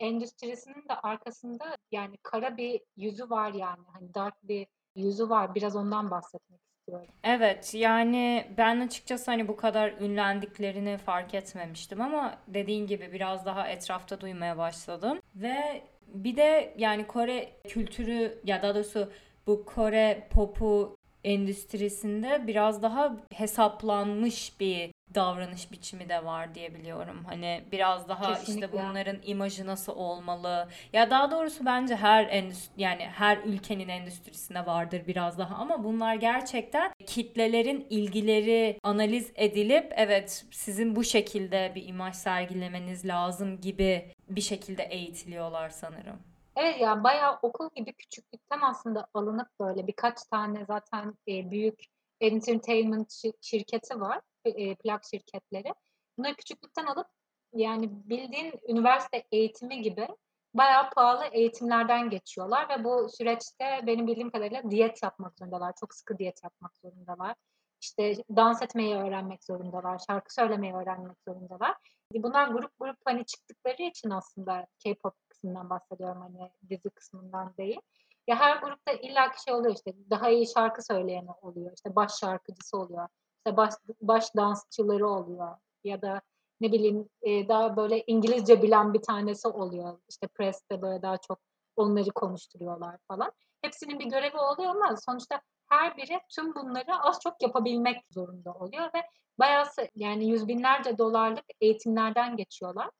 endüstrisinin 0.00 0.88
de 0.88 0.94
arkasında 1.02 1.76
yani 1.92 2.16
kara 2.22 2.56
bir 2.56 2.80
yüzü 2.96 3.30
var 3.30 3.52
yani. 3.52 3.84
Hani 3.92 4.14
dark 4.14 4.34
bir 4.42 4.66
yüzü 4.96 5.28
var. 5.28 5.54
Biraz 5.54 5.76
ondan 5.76 6.10
bahsetmek 6.10 6.60
istiyorum. 6.66 7.06
Evet 7.24 7.74
yani 7.74 8.46
ben 8.56 8.80
açıkçası 8.80 9.30
hani 9.30 9.48
bu 9.48 9.56
kadar 9.56 9.92
ünlendiklerini 9.92 10.98
fark 10.98 11.34
etmemiştim 11.34 12.00
ama 12.00 12.38
dediğin 12.48 12.86
gibi 12.86 13.12
biraz 13.12 13.46
daha 13.46 13.68
etrafta 13.68 14.20
duymaya 14.20 14.58
başladım. 14.58 15.20
Ve 15.34 15.82
bir 16.06 16.36
de 16.36 16.74
yani 16.78 17.06
Kore 17.06 17.52
kültürü 17.68 18.40
ya 18.44 18.62
daha 18.62 18.74
doğrusu 18.74 19.12
bu 19.46 19.64
Kore 19.64 20.28
popu 20.30 20.95
endüstrisinde 21.26 22.46
biraz 22.46 22.82
daha 22.82 23.16
hesaplanmış 23.32 24.60
bir 24.60 24.90
davranış 25.14 25.72
biçimi 25.72 26.08
de 26.08 26.24
var 26.24 26.54
diye 26.54 26.74
biliyorum. 26.74 27.24
Hani 27.28 27.64
biraz 27.72 28.08
daha 28.08 28.32
işte 28.32 28.44
Kesinlikle. 28.44 28.72
bunların 28.72 29.16
imajı 29.24 29.66
nasıl 29.66 29.92
olmalı? 29.92 30.68
Ya 30.92 31.10
daha 31.10 31.30
doğrusu 31.30 31.66
bence 31.66 31.96
her 31.96 32.26
endüstri 32.26 32.82
yani 32.82 33.02
her 33.02 33.38
ülkenin 33.38 33.88
endüstrisinde 33.88 34.66
vardır 34.66 35.02
biraz 35.06 35.38
daha 35.38 35.54
ama 35.54 35.84
bunlar 35.84 36.14
gerçekten 36.14 36.92
kitlelerin 37.06 37.86
ilgileri 37.90 38.78
analiz 38.82 39.32
edilip 39.34 39.92
evet 39.96 40.44
sizin 40.50 40.96
bu 40.96 41.04
şekilde 41.04 41.72
bir 41.74 41.88
imaj 41.88 42.14
sergilemeniz 42.14 43.06
lazım 43.06 43.60
gibi 43.60 44.12
bir 44.28 44.40
şekilde 44.40 44.82
eğitiliyorlar 44.82 45.70
sanırım. 45.70 46.35
Evet 46.56 46.80
ya 46.80 47.04
bayağı 47.04 47.38
okul 47.42 47.70
gibi 47.74 47.92
küçüklükten 47.92 48.60
aslında 48.60 49.06
alınıp 49.14 49.48
böyle 49.60 49.86
birkaç 49.86 50.22
tane 50.22 50.64
zaten 50.64 51.14
e, 51.28 51.50
büyük 51.50 51.84
entertainment 52.20 53.10
şi- 53.10 53.36
şirketi 53.40 54.00
var, 54.00 54.20
e, 54.44 54.74
plak 54.74 55.04
şirketleri. 55.04 55.74
Bunları 56.18 56.34
küçüklükten 56.34 56.86
alıp 56.86 57.06
yani 57.52 57.88
bildiğin 57.90 58.54
üniversite 58.68 59.26
eğitimi 59.32 59.82
gibi 59.82 60.08
bayağı 60.54 60.90
pahalı 60.90 61.24
eğitimlerden 61.32 62.10
geçiyorlar 62.10 62.68
ve 62.68 62.84
bu 62.84 63.08
süreçte 63.08 63.80
benim 63.86 64.06
bildiğim 64.06 64.30
kadarıyla 64.30 64.70
diyet 64.70 65.02
yapmak 65.02 65.38
zorundalar. 65.38 65.72
Çok 65.80 65.94
sıkı 65.94 66.18
diyet 66.18 66.44
yapmak 66.44 66.76
zorundalar. 66.76 67.34
İşte 67.80 68.14
dans 68.36 68.62
etmeyi 68.62 68.96
öğrenmek 68.96 69.44
zorundalar, 69.44 70.00
şarkı 70.06 70.34
söylemeyi 70.34 70.74
öğrenmek 70.74 71.16
zorundalar. 71.28 71.76
Bunlar 72.14 72.48
grup 72.48 72.72
grup 72.80 72.96
hani 73.04 73.24
çıktıkları 73.26 73.82
için 73.82 74.10
aslında 74.10 74.66
K-pop 74.84 75.14
kısmından 75.36 75.70
bahsediyorum 75.70 76.20
hani 76.22 76.50
dizi 76.68 76.90
kısmından 76.90 77.54
değil. 77.58 77.80
Ya 78.26 78.36
her 78.36 78.56
grupta 78.56 78.92
illaki 78.92 79.42
şey 79.42 79.54
oluyor 79.54 79.74
işte 79.74 79.92
daha 80.10 80.30
iyi 80.30 80.46
şarkı 80.46 80.82
söyleyeni 80.82 81.30
oluyor. 81.42 81.72
işte 81.76 81.96
baş 81.96 82.18
şarkıcısı 82.18 82.78
oluyor. 82.78 83.08
işte 83.38 83.56
baş, 83.56 83.74
baş 84.00 84.36
dansçıları 84.36 85.08
oluyor. 85.08 85.56
Ya 85.84 86.02
da 86.02 86.20
ne 86.60 86.72
bileyim 86.72 87.08
e, 87.22 87.48
daha 87.48 87.76
böyle 87.76 88.04
İngilizce 88.06 88.62
bilen 88.62 88.94
bir 88.94 89.02
tanesi 89.02 89.48
oluyor. 89.48 89.98
İşte 90.08 90.26
press'te 90.26 90.82
böyle 90.82 91.02
daha 91.02 91.16
çok 91.16 91.38
onları 91.76 92.10
konuşturuyorlar 92.10 92.98
falan. 93.08 93.32
Hepsinin 93.62 93.98
bir 93.98 94.10
görevi 94.10 94.36
oluyor 94.36 94.70
ama 94.70 94.96
sonuçta 94.96 95.40
her 95.68 95.96
biri 95.96 96.20
tüm 96.34 96.54
bunları 96.54 97.00
az 97.00 97.20
çok 97.22 97.42
yapabilmek 97.42 98.04
zorunda 98.10 98.52
oluyor 98.52 98.84
ve 98.94 99.02
bayağı 99.38 99.66
yani 99.94 100.28
yüz 100.28 100.48
binlerce 100.48 100.98
dolarlık 100.98 101.44
eğitimlerden 101.60 102.36
geçiyorlar. 102.36 102.90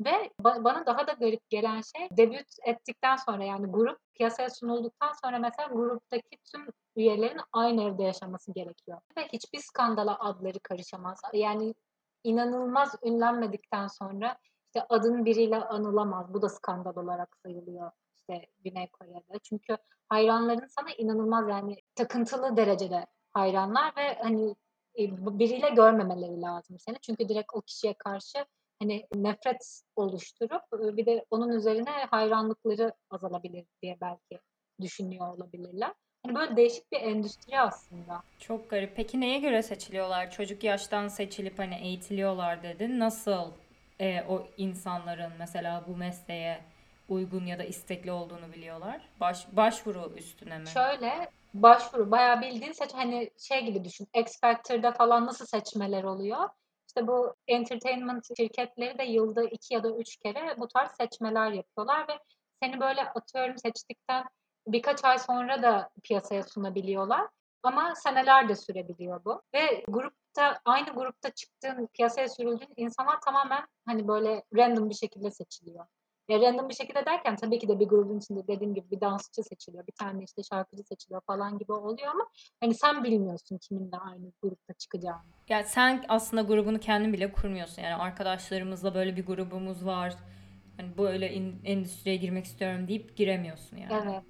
Ve 0.00 0.30
ba- 0.42 0.64
bana 0.64 0.86
daha 0.86 1.06
da 1.06 1.12
garip 1.12 1.50
gelen 1.50 1.80
şey 1.80 2.08
debüt 2.16 2.46
ettikten 2.64 3.16
sonra 3.16 3.44
yani 3.44 3.66
grup 3.66 3.98
piyasaya 4.14 4.50
sunulduktan 4.50 5.12
sonra 5.22 5.38
mesela 5.38 5.68
gruptaki 5.68 6.38
tüm 6.52 6.66
üyelerin 6.96 7.40
aynı 7.52 7.82
evde 7.82 8.02
yaşaması 8.02 8.52
gerekiyor. 8.52 9.00
Ve 9.16 9.28
hiçbir 9.28 9.58
skandala 9.58 10.18
adları 10.18 10.60
karışamaz. 10.60 11.20
Yani 11.32 11.74
inanılmaz 12.24 12.94
ünlenmedikten 13.04 13.86
sonra 13.86 14.38
işte 14.66 14.86
adın 14.88 15.24
biriyle 15.24 15.56
anılamaz. 15.56 16.34
Bu 16.34 16.42
da 16.42 16.48
skandal 16.48 16.96
olarak 16.96 17.36
sayılıyor 17.42 17.90
işte 18.14 18.46
Güney 18.64 18.88
Kore'de. 18.90 19.38
Çünkü 19.42 19.76
hayranların 20.08 20.66
sana 20.66 20.90
inanılmaz 20.98 21.48
yani 21.48 21.76
takıntılı 21.94 22.56
derecede 22.56 23.06
hayranlar 23.32 23.96
ve 23.96 24.18
hani 24.22 24.56
e, 24.98 25.02
biriyle 25.38 25.68
görmemeleri 25.68 26.40
lazım 26.40 26.78
seni. 26.78 26.96
Çünkü 27.00 27.28
direkt 27.28 27.54
o 27.54 27.60
kişiye 27.60 27.94
karşı 27.94 28.46
hani 28.80 29.06
nefret 29.14 29.82
oluşturup 29.96 30.62
e, 30.72 30.96
bir 30.96 31.06
de 31.06 31.24
onun 31.30 31.48
üzerine 31.48 31.90
hayranlıkları 31.90 32.92
azalabilir 33.10 33.66
diye 33.82 33.96
belki 34.00 34.40
düşünüyor 34.80 35.34
olabilirler. 35.34 35.92
Hani 36.22 36.34
böyle 36.34 36.56
değişik 36.56 36.92
bir 36.92 37.00
endüstri 37.00 37.60
aslında. 37.60 38.22
Çok 38.38 38.70
garip. 38.70 38.96
Peki 38.96 39.20
neye 39.20 39.38
göre 39.38 39.62
seçiliyorlar? 39.62 40.30
Çocuk 40.30 40.64
yaştan 40.64 41.08
seçilip 41.08 41.58
hani 41.58 41.74
eğitiliyorlar 41.74 42.62
dedin. 42.62 42.98
Nasıl 42.98 43.52
e, 44.00 44.22
o 44.28 44.46
insanların 44.56 45.32
mesela 45.38 45.84
bu 45.88 45.96
mesleğe 45.96 46.58
uygun 47.08 47.46
ya 47.46 47.58
da 47.58 47.64
istekli 47.64 48.12
olduğunu 48.12 48.52
biliyorlar? 48.52 49.08
Baş, 49.20 49.46
başvuru 49.52 50.12
üstüne 50.16 50.58
mi? 50.58 50.66
Şöyle 50.66 51.30
başvuru 51.54 52.10
bayağı 52.10 52.40
bildiğin 52.40 52.72
seç 52.72 52.94
hani 52.94 53.30
şey 53.38 53.64
gibi 53.64 53.84
düşün. 53.84 54.08
X 54.14 54.40
Factor'da 54.40 54.92
falan 54.92 55.26
nasıl 55.26 55.46
seçmeler 55.46 56.04
oluyor? 56.04 56.48
İşte 56.98 57.06
bu 57.08 57.34
entertainment 57.48 58.26
şirketleri 58.36 58.98
de 58.98 59.04
yılda 59.04 59.42
iki 59.42 59.74
ya 59.74 59.82
da 59.82 59.90
üç 59.90 60.16
kere 60.16 60.54
bu 60.58 60.68
tarz 60.68 60.90
seçmeler 60.90 61.52
yapıyorlar 61.52 62.08
ve 62.08 62.12
seni 62.62 62.80
böyle 62.80 63.02
atıyorum 63.02 63.58
seçtikten 63.58 64.24
birkaç 64.66 65.04
ay 65.04 65.18
sonra 65.18 65.62
da 65.62 65.90
piyasaya 66.02 66.42
sunabiliyorlar. 66.42 67.28
Ama 67.62 67.94
seneler 67.94 68.48
de 68.48 68.56
sürebiliyor 68.56 69.24
bu. 69.24 69.42
Ve 69.54 69.84
grupta 69.88 70.60
aynı 70.64 70.90
grupta 70.90 71.30
çıktığın, 71.30 71.88
piyasaya 71.94 72.28
sürüldüğün 72.28 72.74
insanlar 72.76 73.20
tamamen 73.20 73.66
hani 73.86 74.08
böyle 74.08 74.42
random 74.56 74.90
bir 74.90 74.94
şekilde 74.94 75.30
seçiliyor. 75.30 75.86
Ya 76.28 76.40
random 76.40 76.68
bir 76.68 76.74
şekilde 76.74 77.06
derken 77.06 77.36
tabii 77.36 77.58
ki 77.58 77.68
de 77.68 77.80
bir 77.80 77.88
grubun 77.88 78.18
içinde 78.18 78.46
dediğim 78.46 78.74
gibi 78.74 78.90
bir 78.90 79.00
dansçı 79.00 79.42
seçiliyor, 79.42 79.86
bir 79.86 79.92
tane 79.92 80.24
işte 80.24 80.42
şarkıcı 80.42 80.82
seçiliyor 80.82 81.20
falan 81.26 81.58
gibi 81.58 81.72
oluyor 81.72 82.08
ama 82.08 82.26
hani 82.60 82.74
sen 82.74 83.04
bilmiyorsun 83.04 83.58
kiminle 83.58 83.96
aynı 83.96 84.32
grupta 84.42 84.74
çıkacağını. 84.74 85.22
Ya 85.48 85.64
sen 85.64 86.04
aslında 86.08 86.42
grubunu 86.42 86.80
kendin 86.80 87.12
bile 87.12 87.32
kurmuyorsun. 87.32 87.82
Yani 87.82 87.94
arkadaşlarımızla 87.94 88.94
böyle 88.94 89.16
bir 89.16 89.26
grubumuz 89.26 89.86
var. 89.86 90.14
Hani 90.76 90.98
böyle 90.98 91.32
in- 91.32 91.60
endüstriye 91.64 92.16
girmek 92.16 92.44
istiyorum 92.44 92.88
deyip 92.88 93.16
giremiyorsun 93.16 93.76
yani. 93.76 93.92
Evet. 94.02 94.22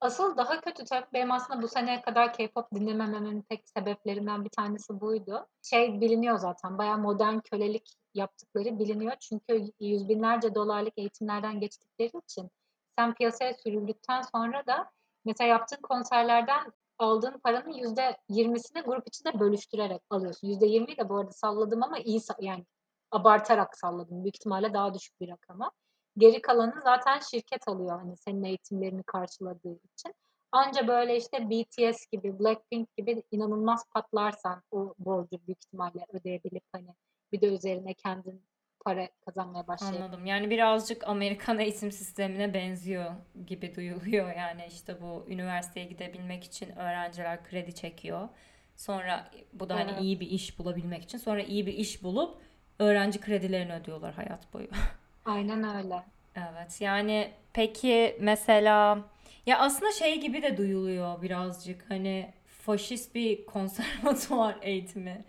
Asıl 0.00 0.36
daha 0.36 0.60
kötü 0.60 0.84
tabii 0.84 1.06
benim 1.12 1.32
aslında 1.32 1.62
bu 1.62 1.68
seneye 1.68 2.00
kadar 2.02 2.32
K-pop 2.32 2.74
dinlemememin 2.74 3.42
tek 3.42 3.68
sebeplerinden 3.68 4.44
bir 4.44 4.50
tanesi 4.50 5.00
buydu. 5.00 5.46
Şey 5.62 6.00
biliniyor 6.00 6.38
zaten 6.38 6.78
bayağı 6.78 6.98
modern 6.98 7.38
kölelik 7.38 7.94
yaptıkları 8.14 8.78
biliniyor. 8.78 9.16
Çünkü 9.20 9.72
yüz 9.80 10.08
binlerce 10.08 10.54
dolarlık 10.54 10.98
eğitimlerden 10.98 11.60
geçtikleri 11.60 12.12
için 12.28 12.50
sen 12.98 13.14
piyasaya 13.14 13.54
sürüldükten 13.54 14.22
sonra 14.22 14.66
da 14.66 14.90
mesela 15.24 15.48
yaptığın 15.48 15.82
konserlerden 15.82 16.72
aldığın 16.98 17.38
paranın 17.38 17.72
yüzde 17.72 18.16
yirmisini 18.28 18.82
grup 18.82 19.08
içinde 19.08 19.40
bölüştürerek 19.40 20.02
alıyorsun. 20.10 20.48
Yüzde 20.48 20.66
yirmiyi 20.66 20.96
de 20.96 21.08
bu 21.08 21.16
arada 21.16 21.32
salladım 21.32 21.82
ama 21.82 21.98
iyi 21.98 22.20
yani 22.40 22.64
abartarak 23.10 23.76
salladım. 23.78 24.24
Büyük 24.24 24.36
ihtimalle 24.36 24.74
daha 24.74 24.94
düşük 24.94 25.20
bir 25.20 25.28
rakama. 25.28 25.70
Geri 26.18 26.42
kalanı 26.42 26.80
zaten 26.84 27.18
şirket 27.18 27.68
alıyor 27.68 28.00
hani 28.00 28.16
senin 28.16 28.44
eğitimlerini 28.44 29.02
karşıladığı 29.02 29.78
için. 29.94 30.14
Anca 30.52 30.88
böyle 30.88 31.16
işte 31.16 31.50
BTS 31.50 32.06
gibi, 32.12 32.38
Blackpink 32.40 32.96
gibi 32.96 33.22
inanılmaz 33.30 33.84
patlarsan 33.90 34.62
o 34.70 34.94
borcu 34.98 35.46
büyük 35.46 35.64
ihtimalle 35.64 36.06
ödeyebilip 36.12 36.64
hani 36.72 36.94
bir 37.32 37.40
de 37.40 37.46
üzerine 37.46 37.94
kendin 37.94 38.42
para 38.84 39.08
kazanmaya 39.24 39.66
başlayabilirsin. 39.66 40.04
Anladım. 40.04 40.26
Yani 40.26 40.50
birazcık 40.50 41.08
Amerikan 41.08 41.58
eğitim 41.58 41.92
sistemine 41.92 42.54
benziyor 42.54 43.12
gibi 43.46 43.74
duyuluyor. 43.74 44.36
Yani 44.36 44.66
işte 44.68 45.00
bu 45.02 45.26
üniversiteye 45.28 45.86
gidebilmek 45.86 46.44
için 46.44 46.76
öğrenciler 46.76 47.44
kredi 47.44 47.74
çekiyor. 47.74 48.28
Sonra 48.76 49.30
bu 49.52 49.68
da 49.68 49.74
hani 49.74 49.90
Evet. 49.90 50.00
iyi 50.02 50.20
bir 50.20 50.30
iş 50.30 50.58
bulabilmek 50.58 51.02
için 51.02 51.18
sonra 51.18 51.42
iyi 51.42 51.66
bir 51.66 51.72
iş 51.74 52.02
bulup 52.02 52.38
öğrenci 52.78 53.20
kredilerini 53.20 53.72
ödüyorlar 53.74 54.14
hayat 54.14 54.54
boyu. 54.54 54.68
Aynen 55.24 55.76
öyle. 55.76 56.02
Evet 56.36 56.80
yani 56.80 57.30
peki 57.52 58.16
mesela 58.20 58.98
ya 59.46 59.58
aslında 59.58 59.92
şey 59.92 60.20
gibi 60.20 60.42
de 60.42 60.56
duyuluyor 60.56 61.22
birazcık 61.22 61.90
hani 61.90 62.32
faşist 62.46 63.14
bir 63.14 63.46
konservatuvar 63.46 64.56
eğitimi. 64.62 65.24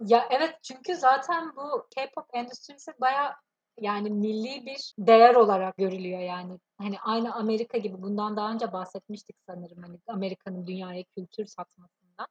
Ya 0.00 0.28
evet 0.30 0.58
çünkü 0.62 0.96
zaten 0.96 1.56
bu 1.56 1.86
K-pop 1.94 2.26
endüstrisi 2.32 2.92
bayağı 3.00 3.32
yani 3.80 4.10
milli 4.10 4.66
bir 4.66 4.94
değer 4.98 5.34
olarak 5.34 5.76
görülüyor 5.76 6.20
yani. 6.20 6.58
Hani 6.78 7.00
aynı 7.00 7.34
Amerika 7.34 7.78
gibi 7.78 8.02
bundan 8.02 8.36
daha 8.36 8.52
önce 8.52 8.72
bahsetmiştik 8.72 9.36
sanırım 9.46 9.82
hani 9.82 9.98
Amerika'nın 10.06 10.66
dünyaya 10.66 11.04
kültür 11.04 11.46
satmasından. 11.46 12.26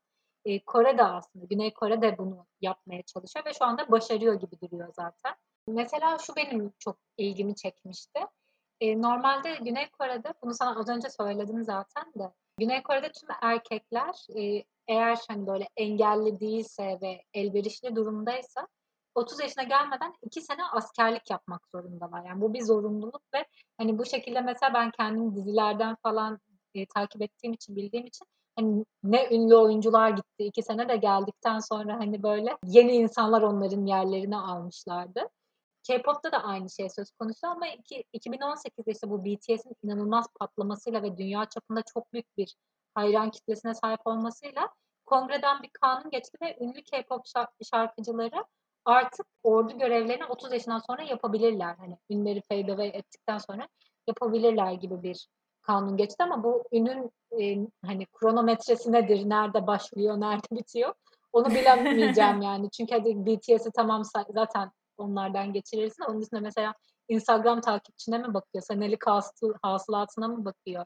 Ee, 0.46 0.64
Kore 0.64 0.98
de 0.98 1.04
aslında 1.04 1.46
Güney 1.46 1.74
Kore 1.74 2.02
de 2.02 2.18
bunu 2.18 2.46
yapmaya 2.62 3.04
çalışıyor 3.04 3.46
ve 3.46 3.54
şu 3.54 3.66
anda 3.66 3.92
başarıyor 3.92 4.34
gibi 4.34 4.62
duruyor 4.62 4.94
zaten. 4.96 5.36
Mesela 5.68 6.18
şu 6.18 6.36
benim 6.36 6.74
çok 6.80 6.98
ilgimi 7.18 7.56
çekmişti. 7.56 8.20
Ee, 8.82 9.02
normalde 9.02 9.56
Güney 9.56 9.90
Kore'de 9.90 10.34
bunu 10.44 10.54
sana 10.54 10.80
az 10.80 10.90
önce 10.90 11.10
söyledim 11.10 11.64
zaten 11.64 12.14
de 12.20 12.32
Güney 12.60 12.84
Kore'de 12.84 13.12
tüm 13.12 13.30
erkekler 13.42 14.40
e, 14.40 14.64
eğer 14.88 15.18
hani 15.28 15.48
böyle 15.48 15.70
engelli 15.78 16.40
değilse 16.40 17.00
ve 17.02 17.22
elverişli 17.34 17.96
durumdaysa 17.96 18.68
30 19.16 19.40
yaşına 19.40 19.64
gelmeden 19.64 20.14
2 20.22 20.42
sene 20.42 20.64
askerlik 20.74 21.30
yapmak 21.30 21.62
zorundalar. 21.76 22.26
Yani 22.26 22.42
bu 22.42 22.54
bir 22.54 22.62
zorunluluk 22.62 23.22
ve 23.34 23.46
hani 23.78 23.98
bu 23.98 24.06
şekilde 24.06 24.42
mesela 24.42 24.74
ben 24.74 24.92
kendim 24.92 25.36
dizilerden 25.36 25.96
falan 26.04 26.40
e, 26.74 26.86
takip 26.86 27.22
ettiğim 27.22 27.54
için 27.54 27.76
bildiğim 27.76 28.06
için 28.06 28.28
hani 28.56 28.86
ne 29.04 29.30
ünlü 29.32 29.56
oyuncular 29.56 30.10
gitti 30.10 30.44
2 30.44 30.64
sene 30.64 30.90
de 30.90 30.98
geldikten 30.98 31.60
sonra 31.60 31.94
hani 31.94 32.24
böyle 32.24 32.58
yeni 32.66 32.92
insanlar 32.92 33.42
onların 33.42 33.86
yerlerini 33.86 34.38
almışlardı. 34.38 35.30
K-pop'ta 35.88 36.32
da 36.32 36.44
aynı 36.44 36.70
şey 36.70 36.90
söz 36.90 37.12
konusu 37.12 37.48
ama 37.48 37.68
iki, 37.68 38.04
2018'de 38.14 38.92
işte 38.92 39.10
bu 39.10 39.26
BTS'in 39.26 39.76
inanılmaz 39.84 40.28
patlamasıyla 40.40 41.04
ve 41.04 41.18
dünya 41.18 41.46
çapında 41.46 41.82
çok 41.94 42.14
büyük 42.14 42.38
bir 42.38 42.56
hayran 42.96 43.32
kitlesine 43.32 43.74
sahip 43.74 44.00
olmasıyla 44.06 44.70
kongreden 45.06 45.64
bir 45.64 45.70
kanun 45.70 46.10
geçti 46.10 46.38
ve 46.42 46.58
ünlü 46.62 46.84
K-pop 46.84 47.22
şarkıcıları 47.72 48.46
artık 48.86 49.26
ordu 49.44 49.78
görevlerini 49.78 50.26
30 50.26 50.52
yaşından 50.52 50.80
sonra 50.80 51.04
yapabilirler. 51.04 51.76
Hani 51.76 51.98
ünleri 52.10 52.42
fade 52.42 52.72
away 52.72 52.88
ettikten 52.88 53.38
sonra 53.38 53.68
yapabilirler 54.08 54.72
gibi 54.72 55.04
bir 55.04 55.28
kanun 55.62 55.98
geçti 55.98 56.24
ama 56.24 56.44
bu 56.44 56.64
ünün 56.72 57.12
e, 57.40 57.68
hani 57.86 58.06
kronometresi 58.06 58.92
nedir, 58.92 59.30
nerede 59.30 59.68
başlıyor, 59.68 60.20
nerede 60.22 60.48
bitiyor 60.52 60.94
onu 61.36 61.50
bilemeyeceğim 61.50 62.42
yani. 62.42 62.70
Çünkü 62.72 62.96
hadi 62.96 63.26
BTS'i 63.26 63.72
tamam 63.76 64.04
zaten 64.30 64.72
onlardan 64.98 65.54
geçirirsin. 65.54 66.04
Onun 66.04 66.22
dışında 66.22 66.40
mesela 66.40 66.74
Instagram 67.08 67.62
takipçine 67.62 68.18
mi 68.18 68.34
bakıyor? 68.34 68.64
Senelik 68.64 69.08
hasıl, 69.08 69.54
hasılatına 69.62 70.28
mı 70.28 70.46
bakıyor? 70.46 70.86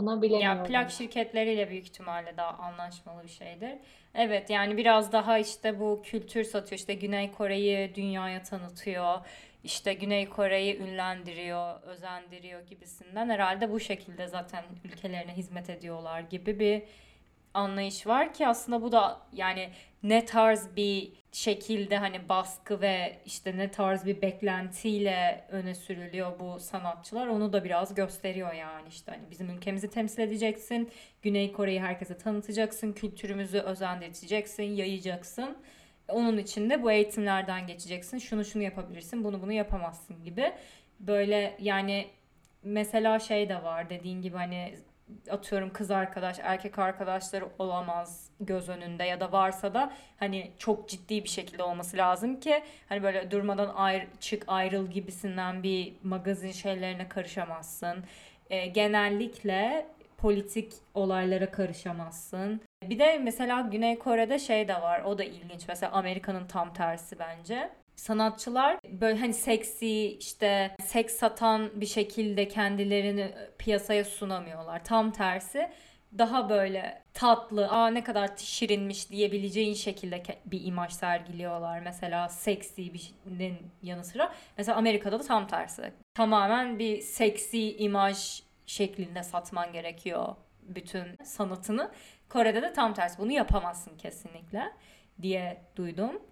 Onu 0.00 0.22
bilemiyorum. 0.22 0.58
Ya 0.58 0.64
plak 0.64 0.90
şirketleriyle 0.90 1.70
büyük 1.70 1.84
ihtimalle 1.84 2.36
daha 2.36 2.48
anlaşmalı 2.48 3.22
bir 3.22 3.28
şeydir. 3.28 3.72
Evet 4.14 4.50
yani 4.50 4.76
biraz 4.76 5.12
daha 5.12 5.38
işte 5.38 5.80
bu 5.80 6.00
kültür 6.04 6.44
satıyor. 6.44 6.78
İşte 6.78 6.94
Güney 6.94 7.32
Kore'yi 7.32 7.94
dünyaya 7.94 8.42
tanıtıyor. 8.42 9.18
İşte 9.64 9.94
Güney 9.94 10.28
Kore'yi 10.28 10.78
ünlendiriyor, 10.78 11.82
özendiriyor 11.82 12.66
gibisinden. 12.66 13.28
Herhalde 13.28 13.72
bu 13.72 13.80
şekilde 13.80 14.28
zaten 14.28 14.64
ülkelerine 14.84 15.32
hizmet 15.36 15.70
ediyorlar 15.70 16.20
gibi 16.20 16.60
bir 16.60 16.82
anlayış 17.54 18.06
var 18.06 18.34
ki 18.34 18.46
aslında 18.46 18.82
bu 18.82 18.92
da 18.92 19.20
yani 19.32 19.70
ne 20.02 20.24
tarz 20.24 20.76
bir 20.76 21.12
şekilde 21.32 21.98
hani 21.98 22.28
baskı 22.28 22.80
ve 22.80 23.18
işte 23.26 23.56
ne 23.56 23.70
tarz 23.70 24.06
bir 24.06 24.22
beklentiyle 24.22 25.44
öne 25.50 25.74
sürülüyor 25.74 26.38
bu 26.38 26.60
sanatçılar 26.60 27.26
onu 27.26 27.52
da 27.52 27.64
biraz 27.64 27.94
gösteriyor 27.94 28.52
yani 28.52 28.88
işte 28.88 29.12
hani 29.12 29.22
bizim 29.30 29.50
ülkemizi 29.50 29.90
temsil 29.90 30.22
edeceksin, 30.22 30.90
Güney 31.22 31.52
Kore'yi 31.52 31.80
herkese 31.80 32.18
tanıtacaksın, 32.18 32.92
kültürümüzü 32.92 33.58
özendireceksin, 33.58 34.62
yayacaksın. 34.62 35.58
Onun 36.08 36.38
için 36.38 36.70
de 36.70 36.82
bu 36.82 36.90
eğitimlerden 36.90 37.66
geçeceksin. 37.66 38.18
Şunu 38.18 38.44
şunu 38.44 38.62
yapabilirsin, 38.62 39.24
bunu 39.24 39.42
bunu 39.42 39.52
yapamazsın 39.52 40.24
gibi. 40.24 40.52
Böyle 41.00 41.56
yani 41.60 42.06
mesela 42.62 43.18
şey 43.18 43.48
de 43.48 43.62
var 43.62 43.90
dediğin 43.90 44.22
gibi 44.22 44.36
hani 44.36 44.74
atıyorum 45.30 45.72
kız 45.72 45.90
arkadaş, 45.90 46.38
erkek 46.42 46.78
arkadaşları 46.78 47.48
olamaz 47.58 48.30
göz 48.40 48.68
önünde 48.68 49.04
ya 49.04 49.20
da 49.20 49.32
varsa 49.32 49.74
da 49.74 49.92
hani 50.18 50.50
çok 50.58 50.88
ciddi 50.88 51.24
bir 51.24 51.28
şekilde 51.28 51.62
olması 51.62 51.96
lazım 51.96 52.40
ki 52.40 52.62
hani 52.88 53.02
böyle 53.02 53.30
durmadan 53.30 53.72
ayrı, 53.74 54.06
çık 54.20 54.44
ayrıl 54.46 54.86
gibisinden 54.86 55.62
bir 55.62 55.92
magazin 56.02 56.52
şeylerine 56.52 57.08
karışamazsın. 57.08 58.04
E, 58.50 58.66
genellikle 58.66 59.86
politik 60.18 60.72
olaylara 60.94 61.50
karışamazsın. 61.50 62.60
Bir 62.82 62.98
de 62.98 63.18
mesela 63.18 63.60
Güney 63.60 63.98
Kore'de 63.98 64.38
şey 64.38 64.68
de 64.68 64.74
var. 64.74 65.00
O 65.00 65.18
da 65.18 65.24
ilginç. 65.24 65.68
Mesela 65.68 65.92
Amerika'nın 65.92 66.46
tam 66.46 66.74
tersi 66.74 67.18
bence 67.18 67.70
sanatçılar 68.00 68.78
böyle 68.84 69.18
hani 69.18 69.34
seksi 69.34 70.16
işte 70.20 70.76
seks 70.84 71.14
satan 71.14 71.80
bir 71.80 71.86
şekilde 71.86 72.48
kendilerini 72.48 73.34
piyasaya 73.58 74.04
sunamıyorlar. 74.04 74.84
Tam 74.84 75.12
tersi 75.12 75.70
daha 76.18 76.48
böyle 76.48 77.02
tatlı, 77.14 77.68
aa 77.68 77.88
ne 77.88 78.04
kadar 78.04 78.30
şirinmiş 78.36 79.10
diyebileceğin 79.10 79.74
şekilde 79.74 80.22
bir 80.46 80.64
imaj 80.64 80.92
sergiliyorlar. 80.92 81.80
Mesela 81.80 82.28
seksi 82.28 82.94
birinin 82.94 83.56
yanı 83.82 84.04
sıra. 84.04 84.32
Mesela 84.56 84.78
Amerika'da 84.78 85.18
da 85.18 85.22
tam 85.22 85.46
tersi. 85.46 85.92
Tamamen 86.14 86.78
bir 86.78 87.00
seksi 87.00 87.76
imaj 87.76 88.42
şeklinde 88.66 89.22
satman 89.22 89.72
gerekiyor 89.72 90.36
bütün 90.62 91.24
sanatını. 91.24 91.90
Kore'de 92.28 92.62
de 92.62 92.72
tam 92.72 92.94
tersi. 92.94 93.18
Bunu 93.18 93.32
yapamazsın 93.32 93.96
kesinlikle 93.96 94.72
diye 95.22 95.62
duydum. 95.76 96.22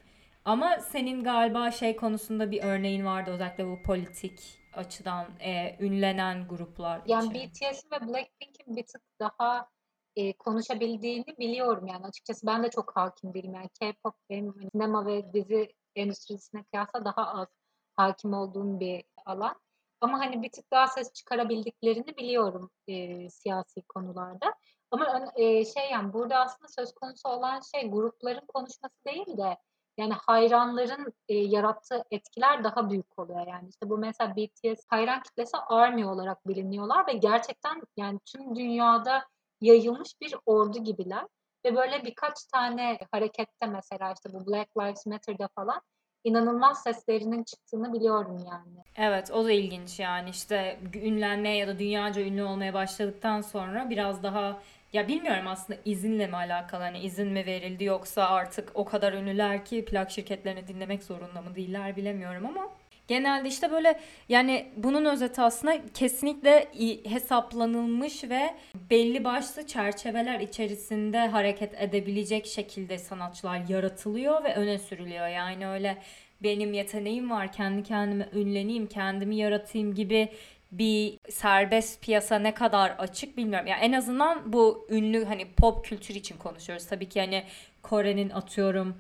Ama 0.45 0.79
senin 0.81 1.25
galiba 1.25 1.71
şey 1.71 1.97
konusunda 1.97 2.51
bir 2.51 2.63
örneğin 2.63 3.05
vardı 3.05 3.31
özellikle 3.31 3.67
bu 3.67 3.83
politik 3.83 4.61
açıdan 4.73 5.27
e, 5.41 5.77
ünlenen 5.85 6.49
gruplar 6.49 7.03
Yani 7.07 7.27
için. 7.27 7.51
BTS 7.51 7.85
ve 7.93 8.09
Blackpink'in 8.09 8.77
bir 8.77 8.87
tık 8.87 9.03
daha 9.21 9.69
e, 10.17 10.33
konuşabildiğini 10.33 11.39
biliyorum 11.39 11.87
yani 11.87 12.07
açıkçası 12.07 12.47
ben 12.47 12.63
de 12.63 12.71
çok 12.71 12.97
hakim 12.97 13.35
değilim 13.35 13.55
yani 13.55 13.69
K-pop 13.81 14.15
benim 14.31 14.55
sinema 14.73 15.07
ve 15.07 15.33
dizi 15.33 15.73
endüstrisine 15.97 16.65
kıyasla 16.65 17.05
daha 17.05 17.27
az 17.27 17.49
hakim 17.97 18.33
olduğum 18.33 18.81
bir 18.81 19.05
alan. 19.27 19.61
Ama 20.01 20.19
hani 20.19 20.43
bir 20.43 20.51
tık 20.53 20.71
daha 20.71 20.87
ses 20.87 21.13
çıkarabildiklerini 21.13 22.17
biliyorum 22.17 22.71
e, 22.87 23.31
siyasi 23.31 23.83
konularda. 23.83 24.55
Ama 24.91 25.33
e, 25.37 25.65
şey 25.65 25.91
yani 25.91 26.13
burada 26.13 26.37
aslında 26.37 26.69
söz 26.69 26.95
konusu 26.95 27.29
olan 27.29 27.61
şey 27.61 27.91
grupların 27.91 28.47
konuşması 28.47 28.95
değil 29.07 29.37
de 29.37 29.57
yani 29.99 30.15
hayranların 30.27 31.13
e, 31.29 31.35
yarattığı 31.35 32.05
etkiler 32.11 32.65
daha 32.65 32.91
büyük 32.91 33.19
oluyor. 33.19 33.47
Yani 33.47 33.69
işte 33.69 33.91
bu 33.91 33.99
mesela 33.99 34.37
BTS 34.37 34.85
hayran 34.89 35.23
kitlesi 35.23 35.57
ARMY 35.57 36.05
olarak 36.05 36.49
biliniyorlar 36.49 37.07
ve 37.07 37.13
gerçekten 37.13 37.83
yani 37.97 38.19
tüm 38.33 38.57
dünyada 38.57 39.25
yayılmış 39.61 40.21
bir 40.21 40.35
ordu 40.47 40.85
gibiler. 40.85 41.25
Ve 41.65 41.77
böyle 41.77 42.05
birkaç 42.05 42.45
tane 42.45 42.99
harekette 43.13 43.67
mesela 43.67 44.13
işte 44.13 44.33
bu 44.33 44.47
Black 44.47 44.77
Lives 44.77 45.07
Matter'da 45.07 45.49
falan 45.55 45.81
inanılmaz 46.25 46.83
seslerinin 46.83 47.45
çıktığını 47.45 47.93
biliyorum 47.93 48.39
yani. 48.51 48.85
Evet 48.97 49.31
o 49.31 49.45
da 49.45 49.53
ilginç 49.53 50.01
yani 50.01 50.31
işte 50.31 50.79
ünlenmeye 50.95 51.57
ya 51.57 51.69
da 51.69 51.79
dünyaca 51.79 52.23
ünlü 52.23 52.43
olmaya 52.43 52.75
başladıktan 52.75 53.41
sonra 53.41 53.91
biraz 53.91 54.23
daha 54.23 54.61
ya 54.93 55.09
bilmiyorum 55.09 55.47
aslında 55.47 55.79
izinle 55.85 56.27
mi 56.27 56.37
alakalı 56.37 56.83
hani 56.83 56.99
izin 56.99 57.29
mi 57.29 57.47
verildi 57.47 57.85
yoksa 57.85 58.29
artık 58.29 58.71
o 58.75 58.85
kadar 58.85 59.13
ünlüler 59.13 59.65
ki 59.65 59.85
plak 59.85 60.11
şirketlerini 60.11 60.69
dinlemek 60.69 61.03
zorunda 61.03 61.43
mı 61.43 61.55
değiller 61.55 61.97
bilemiyorum 61.97 62.47
ama 62.47 62.69
genelde 63.09 63.49
işte 63.49 63.71
böyle 63.71 64.01
yani 64.29 64.69
bunun 64.77 65.05
özeti 65.05 65.43
aslında 65.43 65.81
kesinlikle 65.95 66.69
hesaplanılmış 67.09 68.25
ve 68.25 68.55
belli 68.91 69.25
başlı 69.25 69.67
çerçeveler 69.67 70.41
içerisinde 70.41 71.19
hareket 71.19 71.83
edebilecek 71.83 72.47
şekilde 72.47 72.99
sanatçılar 72.99 73.61
yaratılıyor 73.69 74.45
ve 74.45 74.55
öne 74.55 74.79
sürülüyor. 74.79 75.29
Yani 75.29 75.69
öyle 75.69 75.97
benim 76.43 76.73
yeteneğim 76.73 77.31
var 77.31 77.53
kendi 77.53 77.83
kendime 77.83 78.29
ünleneyim 78.33 78.87
kendimi 78.87 79.37
yaratayım 79.37 79.95
gibi 79.95 80.29
bir 80.73 81.19
serbest 81.31 82.03
piyasa 82.03 82.39
ne 82.39 82.55
kadar 82.55 82.91
açık 82.91 83.37
bilmiyorum. 83.37 83.67
Yani 83.67 83.81
en 83.81 83.93
azından 83.93 84.53
bu 84.53 84.87
ünlü 84.91 85.25
hani 85.25 85.55
pop 85.55 85.85
kültür 85.85 86.15
için 86.15 86.39
konuşuyoruz. 86.39 86.87
Tabii 86.87 87.09
ki 87.09 87.21
hani 87.21 87.45
Kore'nin 87.83 88.31
atıyorum 88.31 88.97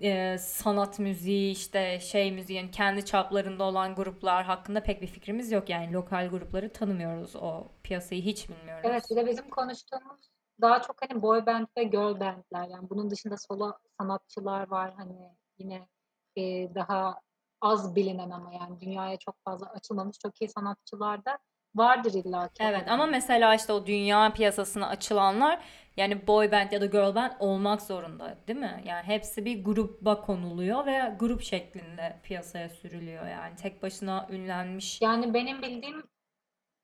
e, 0.00 0.38
sanat 0.38 0.98
müziği 0.98 1.52
işte 1.52 2.00
şey 2.00 2.32
müziği 2.32 2.58
yani 2.58 2.70
kendi 2.70 3.04
çaplarında 3.04 3.64
olan 3.64 3.94
gruplar 3.94 4.44
hakkında 4.44 4.82
pek 4.82 5.02
bir 5.02 5.06
fikrimiz 5.06 5.52
yok. 5.52 5.68
Yani 5.68 5.92
lokal 5.92 6.28
grupları 6.28 6.72
tanımıyoruz. 6.72 7.36
O 7.36 7.68
piyasayı 7.82 8.22
hiç 8.22 8.48
bilmiyoruz. 8.48 8.84
Evet 8.84 9.04
bir 9.10 9.16
de 9.16 9.26
bizim 9.26 9.50
konuştuğumuz 9.50 10.32
daha 10.60 10.82
çok 10.82 10.96
hani 11.02 11.22
boy 11.22 11.46
band 11.46 11.66
ve 11.78 11.84
girl 11.84 12.20
bandler 12.20 12.68
yani 12.68 12.90
bunun 12.90 13.10
dışında 13.10 13.36
solo 13.36 13.72
sanatçılar 14.00 14.70
var 14.70 14.94
hani 14.96 15.30
yine 15.58 15.88
e, 16.36 16.74
daha 16.74 17.20
az 17.62 17.96
bilinen 17.96 18.30
ama 18.30 18.52
yani 18.52 18.80
dünyaya 18.80 19.16
çok 19.16 19.34
fazla 19.44 19.66
açılmamış 19.66 20.18
çok 20.18 20.42
iyi 20.42 20.48
sanatçılar 20.48 21.24
da 21.24 21.38
vardır 21.74 22.14
illa 22.14 22.48
ki. 22.48 22.54
Evet 22.64 22.90
ama 22.90 23.06
mesela 23.06 23.54
işte 23.54 23.72
o 23.72 23.86
dünya 23.86 24.32
piyasasına 24.32 24.88
açılanlar 24.88 25.64
yani 25.96 26.26
boy 26.26 26.52
band 26.52 26.72
ya 26.72 26.80
da 26.80 26.86
girl 26.86 27.14
band 27.14 27.32
olmak 27.38 27.82
zorunda 27.82 28.38
değil 28.48 28.58
mi? 28.58 28.82
Yani 28.86 29.02
hepsi 29.02 29.44
bir 29.44 29.64
gruba 29.64 30.20
konuluyor 30.20 30.86
ve 30.86 31.16
grup 31.20 31.42
şeklinde 31.42 32.20
piyasaya 32.22 32.68
sürülüyor 32.68 33.26
yani 33.26 33.56
tek 33.56 33.82
başına 33.82 34.26
ünlenmiş. 34.30 35.02
Yani 35.02 35.34
benim 35.34 35.62
bildiğim 35.62 36.02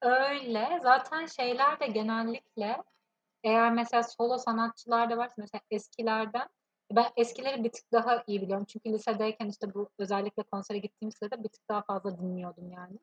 öyle. 0.03 0.81
Zaten 0.83 1.27
şeyler 1.27 1.81
de 1.81 1.87
genellikle 1.87 2.83
eğer 3.45 3.73
mesela 3.73 4.03
solo 4.03 4.38
sanatçılar 4.38 5.11
da 5.11 5.17
varsa 5.17 5.35
mesela 5.38 5.61
eskilerden 5.71 6.49
ben 6.92 7.07
eskileri 7.16 7.64
bir 7.64 7.72
tık 7.72 7.92
daha 7.92 8.24
iyi 8.27 8.42
biliyorum. 8.42 8.64
Çünkü 8.64 8.92
lisedeyken 8.92 9.46
işte 9.46 9.74
bu 9.74 9.88
özellikle 9.98 10.42
konsere 10.42 10.79
gittiğim 10.79 11.12
sırada 11.12 11.44
bir 11.44 11.48
tık 11.48 11.68
daha 11.68 11.83
fazla 11.83 12.18
dinliyordum 12.18 12.70
yani. 12.70 12.98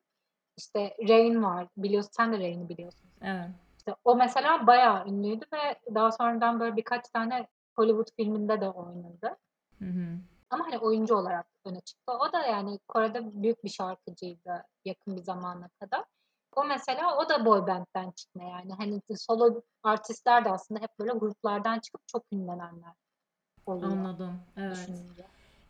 İşte 0.56 0.96
Rain 1.08 1.42
var. 1.42 1.68
Biliyorsun 1.76 2.10
sen 2.12 2.32
de 2.32 2.38
Rain'i 2.38 2.68
biliyorsun. 2.68 3.10
Evet. 3.22 3.50
İşte 3.78 3.94
o 4.04 4.16
mesela 4.16 4.66
bayağı 4.66 5.06
ünlüydü 5.08 5.44
ve 5.52 5.94
daha 5.94 6.12
sonradan 6.12 6.60
böyle 6.60 6.76
birkaç 6.76 7.08
tane 7.08 7.46
Hollywood 7.76 8.08
filminde 8.16 8.60
de 8.60 8.68
oynadı. 8.68 9.36
Hı 9.78 9.84
hı. 9.84 10.18
Ama 10.50 10.66
hani 10.66 10.78
oyuncu 10.78 11.16
olarak 11.16 11.46
öne 11.64 11.80
çıktı. 11.80 12.12
O 12.12 12.32
da 12.32 12.46
yani 12.46 12.78
Kore'de 12.88 13.42
büyük 13.42 13.64
bir 13.64 13.68
şarkıcıydı 13.68 14.64
yakın 14.84 15.16
bir 15.16 15.22
zamana 15.22 15.68
kadar. 15.68 16.04
O 16.56 16.64
mesela 16.64 17.18
o 17.18 17.28
da 17.28 17.44
boy 17.44 17.66
band'den 17.66 18.10
çıkma 18.10 18.42
yani. 18.42 18.72
Hani 18.72 19.00
solo 19.16 19.62
artistler 19.82 20.44
de 20.44 20.50
aslında 20.50 20.80
hep 20.80 20.98
böyle 20.98 21.12
gruplardan 21.12 21.78
çıkıp 21.78 22.08
çok 22.08 22.24
ünlenenler 22.32 22.92
oluyor. 23.66 23.92
Anladım. 23.92 24.40
Evet. 24.56 24.88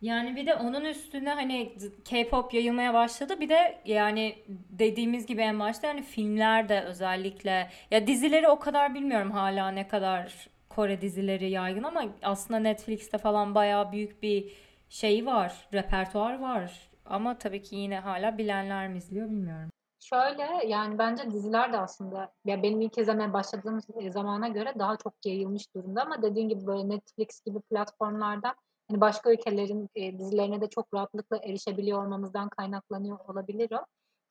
Yani 0.02 0.36
bir 0.36 0.46
de 0.46 0.54
onun 0.54 0.84
üstüne 0.84 1.30
hani 1.30 1.72
K-pop 2.04 2.54
yayılmaya 2.54 2.94
başladı. 2.94 3.40
Bir 3.40 3.48
de 3.48 3.78
yani 3.84 4.38
dediğimiz 4.70 5.26
gibi 5.26 5.40
en 5.40 5.60
başta 5.60 5.86
yani 5.86 6.02
filmler 6.02 6.68
de 6.68 6.80
özellikle 6.80 7.70
ya 7.90 8.06
dizileri 8.06 8.48
o 8.48 8.58
kadar 8.58 8.94
bilmiyorum 8.94 9.30
hala 9.30 9.68
ne 9.68 9.88
kadar 9.88 10.48
Kore 10.68 11.00
dizileri 11.00 11.50
yaygın 11.50 11.82
ama 11.82 12.04
aslında 12.22 12.60
Netflix'te 12.60 13.18
falan 13.18 13.54
bayağı 13.54 13.92
büyük 13.92 14.22
bir 14.22 14.52
şey 14.88 15.26
var, 15.26 15.68
repertuar 15.72 16.38
var. 16.38 16.88
Ama 17.06 17.38
tabii 17.38 17.62
ki 17.62 17.76
yine 17.76 17.98
hala 17.98 18.38
bilenler 18.38 18.88
mi 18.88 18.98
izliyor 18.98 19.30
bilmiyorum. 19.30 19.70
Şöyle 20.08 20.66
yani 20.66 20.98
bence 20.98 21.30
diziler 21.30 21.72
de 21.72 21.78
aslında 21.78 22.32
ya 22.44 22.62
benim 22.62 22.80
ilk 22.80 22.98
izlemeye 22.98 23.32
başladığım 23.32 23.80
zamana 24.10 24.48
göre 24.48 24.74
daha 24.78 24.96
çok 24.96 25.14
yayılmış 25.26 25.74
durumda 25.74 26.02
ama 26.02 26.22
dediğin 26.22 26.48
gibi 26.48 26.66
böyle 26.66 26.88
Netflix 26.88 27.40
gibi 27.46 27.60
platformlardan 27.60 28.54
hani 28.88 29.00
başka 29.00 29.32
ülkelerin 29.32 29.88
e, 29.94 30.18
dizilerine 30.18 30.60
de 30.60 30.70
çok 30.70 30.94
rahatlıkla 30.94 31.36
erişebiliyor 31.36 32.04
olmamızdan 32.04 32.48
kaynaklanıyor 32.48 33.18
olabilir 33.28 33.72
o. 33.72 33.86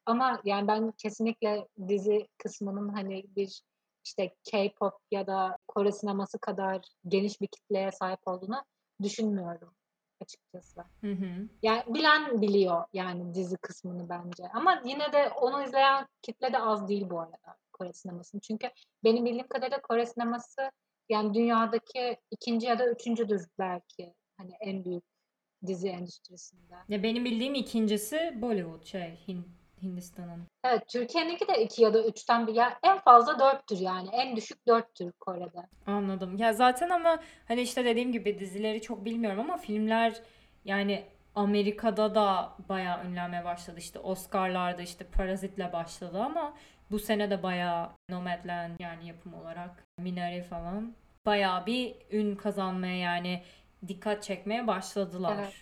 Ama 0.05 0.41
yani 0.45 0.67
ben 0.67 0.91
kesinlikle 0.91 1.67
dizi 1.88 2.27
kısmının 2.38 2.89
hani 2.89 3.25
bir 3.35 3.61
işte 4.05 4.35
K-pop 4.51 4.93
ya 5.11 5.27
da 5.27 5.57
Kore 5.67 5.91
sineması 5.91 6.39
kadar 6.39 6.81
geniş 7.07 7.41
bir 7.41 7.47
kitleye 7.47 7.91
sahip 7.91 8.27
olduğunu 8.27 8.63
düşünmüyorum 9.03 9.74
açıkçası. 10.21 10.82
Hı 11.01 11.12
hı. 11.12 11.47
Yani 11.62 11.84
bilen 11.88 12.41
biliyor 12.41 12.84
yani 12.93 13.34
dizi 13.34 13.58
kısmını 13.58 14.10
bence. 14.10 14.43
Ama 14.54 14.82
yine 14.86 15.13
de 15.13 15.30
onu 15.30 15.63
izleyen 15.63 16.08
kitle 16.21 16.54
de 16.54 16.60
az 16.60 16.88
değil 16.88 17.10
bu 17.10 17.19
arada 17.19 17.58
Kore 17.73 17.93
sinemasının. 17.93 18.39
Çünkü 18.39 18.69
benim 19.04 19.25
bildiğim 19.25 19.47
kadarıyla 19.47 19.82
Kore 19.82 20.06
sineması 20.06 20.71
yani 21.10 21.34
dünyadaki 21.34 22.17
ikinci 22.32 22.67
ya 22.67 22.80
da 22.80 22.89
üçüncüdür 22.89 23.47
belki 23.60 24.13
hani 24.38 24.51
en 24.62 24.86
büyük 24.86 25.04
dizi 25.67 25.88
endüstrisinde. 25.88 26.75
Ya 26.89 27.04
benim 27.04 27.25
bildiğim 27.25 27.56
ikincisi 27.56 28.34
Bollywood 28.41 28.84
şey 28.84 29.19
Hin- 29.28 29.43
Hindistan'ın. 29.81 30.47
Evet 30.63 30.88
Türkiye'ninki 30.88 31.47
de 31.47 31.63
iki 31.63 31.83
ya 31.83 31.93
da 31.93 32.03
üçten 32.03 32.47
bir 32.47 32.53
ya 32.53 32.79
en 32.83 32.99
fazla 32.99 33.39
dörttür 33.39 33.79
yani 33.79 34.09
en 34.11 34.35
düşük 34.35 34.67
dörttür 34.67 35.11
Kore'de. 35.19 35.67
Anladım. 35.88 36.38
Ya 36.38 36.53
zaten 36.53 36.89
ama 36.89 37.19
hani 37.47 37.61
işte 37.61 37.85
dediğim 37.85 38.11
gibi 38.11 38.39
dizileri 38.39 38.81
çok 38.81 39.05
bilmiyorum 39.05 39.39
ama 39.39 39.57
filmler 39.57 40.21
yani 40.65 41.05
Amerika'da 41.35 42.15
da 42.15 42.53
bayağı 42.69 43.05
ünlenmeye 43.05 43.45
başladı. 43.45 43.79
İşte 43.79 43.99
Oscar'larda 43.99 44.81
işte 44.81 45.05
Parazit'le 45.05 45.73
başladı 45.73 46.21
ama 46.21 46.53
bu 46.91 46.99
sene 46.99 47.29
de 47.29 47.43
bayağı 47.43 47.89
Nomadland 48.09 48.79
yani 48.79 49.07
yapım 49.07 49.33
olarak 49.33 49.83
Minari 49.97 50.43
falan 50.43 50.95
bayağı 51.25 51.65
bir 51.65 51.95
ün 52.11 52.35
kazanmaya 52.35 52.97
yani 52.97 53.43
dikkat 53.88 54.23
çekmeye 54.23 54.67
başladılar. 54.67 55.35
Evet. 55.39 55.53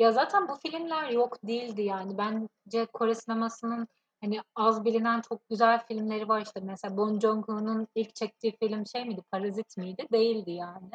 Ya 0.00 0.12
zaten 0.12 0.48
bu 0.48 0.56
filmler 0.56 1.08
yok 1.10 1.38
değildi 1.46 1.82
yani. 1.82 2.18
Bence 2.18 2.86
Kore 2.86 3.14
sinemasının 3.14 3.88
hani 4.20 4.40
az 4.56 4.84
bilinen 4.84 5.20
çok 5.20 5.48
güzel 5.48 5.86
filmleri 5.86 6.28
var 6.28 6.40
işte. 6.42 6.60
Mesela 6.60 6.96
Bong 6.96 7.22
Joon-ho'nun 7.22 7.88
ilk 7.94 8.14
çektiği 8.14 8.56
film 8.56 8.86
şey 8.86 9.04
miydi? 9.04 9.22
Parazit 9.32 9.76
miydi? 9.76 10.06
Değildi 10.12 10.50
yani. 10.50 10.90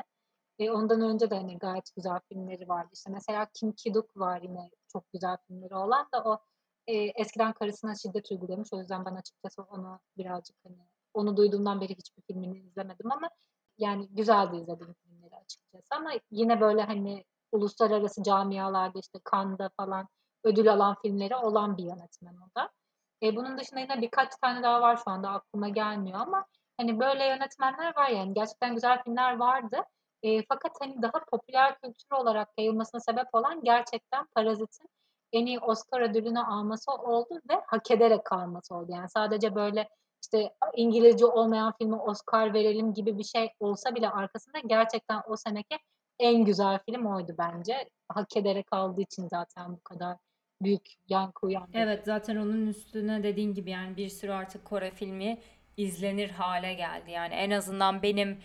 E, 0.59 0.71
ondan 0.71 1.01
önce 1.01 1.29
de 1.29 1.35
hani 1.35 1.57
gayet 1.57 1.95
güzel 1.95 2.19
filmleri 2.29 2.69
vardı. 2.69 2.89
İşte 2.93 3.11
mesela 3.11 3.47
Kim 3.53 3.71
Ki-duk 3.71 4.17
var 4.17 4.41
yine 4.41 4.69
çok 4.87 5.11
güzel 5.13 5.37
filmleri 5.47 5.75
olan 5.75 6.07
da 6.13 6.23
o 6.23 6.39
e, 6.87 6.93
eskiden 6.95 7.53
karısına 7.53 7.95
şiddet 7.95 8.31
uygulamış. 8.31 8.69
O 8.73 8.79
yüzden 8.79 9.05
ben 9.05 9.15
açıkçası 9.15 9.61
onu 9.61 9.99
birazcık 10.17 10.55
hani 10.63 10.77
onu 11.13 11.37
duyduğumdan 11.37 11.81
beri 11.81 11.95
hiçbir 11.95 12.21
filmini 12.21 12.59
izlemedim 12.59 13.11
ama 13.11 13.29
yani 13.77 14.07
güzeldi 14.11 14.55
izlediğim 14.55 14.93
filmleri 14.93 15.35
açıkçası 15.35 15.87
ama 15.91 16.11
yine 16.31 16.61
böyle 16.61 16.81
hani 16.81 17.25
uluslararası 17.55 18.23
camialarda 18.23 18.99
işte 18.99 19.19
Cannes'da 19.31 19.69
falan 19.77 20.07
ödül 20.43 20.73
alan 20.73 20.95
filmleri 21.01 21.35
olan 21.35 21.77
bir 21.77 21.83
yönetmen 21.83 22.35
o 22.35 22.59
da. 22.59 22.69
E, 23.23 23.35
bunun 23.35 23.57
dışında 23.57 23.79
yine 23.79 24.01
birkaç 24.01 24.29
tane 24.41 24.63
daha 24.63 24.81
var 24.81 24.97
şu 24.97 25.11
anda 25.11 25.29
aklıma 25.29 25.69
gelmiyor 25.69 26.19
ama 26.19 26.45
hani 26.77 26.99
böyle 26.99 27.25
yönetmenler 27.25 27.95
var 27.95 28.09
yani 28.09 28.33
gerçekten 28.33 28.73
güzel 28.73 29.03
filmler 29.03 29.37
vardı. 29.37 29.77
E, 30.23 30.45
fakat 30.49 30.71
hani 30.79 31.01
daha 31.01 31.25
popüler 31.31 31.75
kültür 31.83 32.15
olarak 32.15 32.49
yayılmasına 32.57 33.01
sebep 33.01 33.27
olan 33.33 33.63
gerçekten 33.63 34.25
Parazit'in 34.35 34.89
en 35.33 35.45
iyi 35.45 35.59
Oscar 35.59 36.01
ödülünü 36.01 36.39
alması 36.39 36.91
oldu 36.91 37.39
ve 37.49 37.61
hak 37.67 37.91
ederek 37.91 38.31
alması 38.31 38.75
oldu. 38.75 38.91
Yani 38.91 39.09
sadece 39.09 39.55
böyle 39.55 39.89
işte 40.23 40.53
İngilizce 40.75 41.25
olmayan 41.25 41.73
filme 41.77 41.95
Oscar 41.95 42.53
verelim 42.53 42.93
gibi 42.93 43.17
bir 43.17 43.23
şey 43.23 43.49
olsa 43.59 43.95
bile 43.95 44.09
arkasında 44.09 44.59
gerçekten 44.59 45.21
o 45.27 45.35
seneki 45.37 45.77
en 46.19 46.45
güzel 46.45 46.79
film 46.89 47.05
oydu 47.05 47.35
bence. 47.37 47.89
Hak 48.09 48.37
ederek 48.37 48.65
aldığı 48.71 49.01
için 49.01 49.27
zaten 49.27 49.73
bu 49.73 49.79
kadar 49.83 50.17
büyük 50.61 50.89
yankı 51.09 51.45
uyandırdı. 51.45 51.77
Evet 51.77 52.05
zaten 52.05 52.35
onun 52.35 52.67
üstüne 52.67 53.23
dediğin 53.23 53.53
gibi 53.53 53.69
yani 53.69 53.97
bir 53.97 54.09
sürü 54.09 54.31
artık 54.31 54.65
Kore 54.65 54.91
filmi 54.91 55.37
izlenir 55.77 56.29
hale 56.29 56.73
geldi. 56.73 57.11
Yani 57.11 57.33
en 57.33 57.51
azından 57.51 58.01
benim 58.01 58.37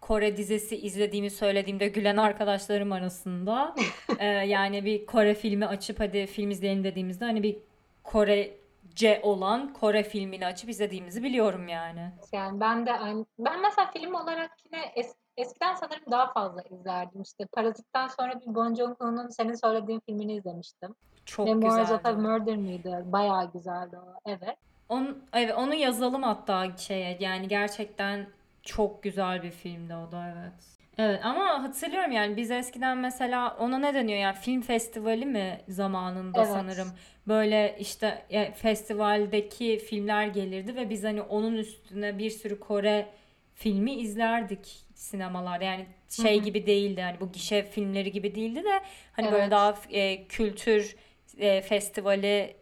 Kore 0.00 0.36
dizisi 0.36 0.76
izlediğimi 0.76 1.30
söylediğimde 1.30 1.88
gülen 1.88 2.16
arkadaşlarım 2.16 2.92
arasında 2.92 3.74
e, 4.18 4.26
yani 4.26 4.84
bir 4.84 5.06
Kore 5.06 5.34
filmi 5.34 5.66
açıp 5.66 6.00
hadi 6.00 6.26
film 6.26 6.50
izleyelim 6.50 6.84
dediğimizde 6.84 7.24
hani 7.24 7.42
bir 7.42 7.56
Korece 8.04 9.20
olan 9.22 9.72
Kore 9.72 10.02
filmini 10.02 10.46
açıp 10.46 10.70
izlediğimizi 10.70 11.22
biliyorum 11.22 11.68
yani. 11.68 12.12
Yani 12.32 12.60
ben 12.60 12.86
de 12.86 12.92
ben 13.38 13.62
mesela 13.62 13.90
film 13.90 14.14
olarak 14.14 14.50
yine 14.64 14.92
es, 14.96 15.14
eskiden 15.40 15.74
sanırım 15.74 16.10
daha 16.10 16.32
fazla 16.32 16.62
izlerdim. 16.62 17.22
İşte 17.22 17.46
Parazit'ten 17.46 18.08
sonra 18.08 18.40
bir 18.40 18.54
Bong 18.54 18.78
Joon-ho'nun 18.78 19.28
senin 19.28 19.54
söylediğin 19.54 20.00
filmini 20.06 20.36
izlemiştim. 20.36 20.94
Çok 21.24 21.46
Memoirs 21.46 21.74
of 21.74 21.80
güzeldi 21.80 22.08
a 22.08 22.12
o. 22.12 22.18
Murder 22.18 22.56
mıydı? 22.56 23.02
Bayağı 23.06 23.52
güzeldi 23.52 23.96
o. 23.96 24.14
Evet. 24.26 24.56
Onu, 24.88 25.18
evet, 25.32 25.54
onu 25.56 25.74
yazalım 25.74 26.22
hatta 26.22 26.76
şeye 26.76 27.16
yani 27.20 27.48
gerçekten 27.48 28.26
çok 28.62 29.02
güzel 29.02 29.42
bir 29.42 29.50
filmdi 29.50 29.94
o 29.94 30.12
da 30.12 30.34
evet. 30.36 30.80
Evet 30.98 31.20
ama 31.24 31.62
hatırlıyorum 31.62 32.12
yani 32.12 32.36
biz 32.36 32.50
eskiden 32.50 32.98
mesela 32.98 33.56
ona 33.60 33.78
ne 33.78 33.94
deniyor 33.94 34.18
yani 34.18 34.36
film 34.36 34.60
festivali 34.60 35.26
mi 35.26 35.60
zamanında 35.68 36.38
Evet. 36.38 36.48
sanırım 36.52 36.88
böyle 37.28 37.76
işte 37.78 38.24
e, 38.30 38.52
festivaldeki 38.52 39.78
filmler 39.78 40.26
gelirdi 40.26 40.76
ve 40.76 40.90
biz 40.90 41.04
hani 41.04 41.22
onun 41.22 41.54
üstüne 41.54 42.18
bir 42.18 42.30
sürü 42.30 42.60
Kore 42.60 43.08
filmi 43.54 43.92
izlerdik 43.92 44.89
sinemalarda 45.00 45.64
yani 45.64 45.86
şey 46.08 46.38
hı. 46.38 46.44
gibi 46.44 46.66
değildi 46.66 47.02
hani 47.02 47.20
bu 47.20 47.32
gişe 47.32 47.62
filmleri 47.62 48.12
gibi 48.12 48.34
değildi 48.34 48.64
de 48.64 48.80
hani 49.12 49.26
böyle 49.30 49.42
Evet. 49.42 49.50
daha 49.50 49.74
e, 49.90 50.26
kültür 50.28 50.96
e, 51.38 51.62
festivali 51.62 52.56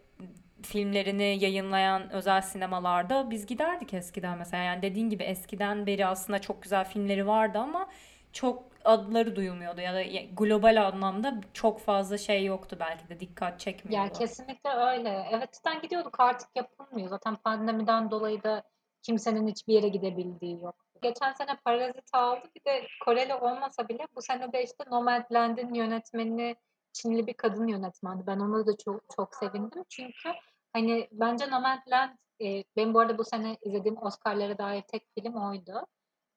filmlerini 0.63 1.37
yayınlayan 1.43 2.09
özel 2.11 2.41
sinemalarda 2.41 3.31
biz 3.31 3.45
giderdik 3.45 3.93
eskiden 3.93 4.37
mesela. 4.37 4.63
Yani 4.63 4.81
dediğin 4.81 5.09
gibi 5.09 5.23
eskiden 5.23 5.85
beri 5.87 6.05
aslında 6.05 6.39
çok 6.39 6.63
güzel 6.63 6.85
filmleri 6.85 7.27
vardı 7.27 7.57
ama 7.59 7.89
çok 8.33 8.63
adları 8.85 9.35
duyulmuyordu 9.35 9.81
ya 9.81 9.93
da 9.93 10.03
global 10.37 10.87
anlamda 10.87 11.41
çok 11.53 11.79
fazla 11.79 12.17
şey 12.17 12.45
yoktu 12.45 12.77
belki 12.79 13.09
de 13.09 13.19
dikkat 13.19 13.53
Ya 13.53 13.59
çekmiyordu. 13.59 14.13
kesinlikle 14.13 14.69
öyle. 14.69 15.27
Evet 15.31 15.53
cidden 15.53 15.81
gidiyorduk 15.81 16.19
artık 16.19 16.49
yapılmıyor. 16.55 17.09
Zaten 17.09 17.35
pandemiden 17.35 18.11
dolayı 18.11 18.43
da 18.43 18.63
kimsenin 19.01 19.47
hiçbir 19.47 19.73
yere 19.73 19.87
gidebildiği 19.87 20.61
yok. 20.61 20.88
Geçen 21.01 21.33
sene 21.33 21.57
Parazit 21.65 22.09
aldı. 22.13 22.49
Bir 22.55 22.65
de 22.65 22.87
Koreli 23.05 23.35
olmasa 23.35 23.89
bile 23.89 24.07
bu 24.15 24.21
sene 24.21 24.53
de 24.53 24.63
işte 24.63 24.83
Nomadland'in 24.91 25.73
yönetmeni 25.73 26.55
Çinli 26.93 27.27
bir 27.27 27.33
kadın 27.33 27.67
yönetmendi. 27.67 28.27
Ben 28.27 28.39
ona 28.39 28.67
da 28.67 28.77
çok 28.85 29.01
çok 29.15 29.35
sevindim. 29.35 29.83
Çünkü 29.89 30.29
hani 30.73 31.07
bence 31.11 31.51
Nomadland 31.51 32.11
e, 32.41 32.63
benim 32.75 32.93
bu 32.93 32.99
arada 32.99 33.17
bu 33.17 33.23
sene 33.23 33.57
izlediğim 33.61 33.97
Oscar'lara 34.03 34.57
dair 34.57 34.81
tek 34.81 35.03
film 35.17 35.35
oydu. 35.35 35.85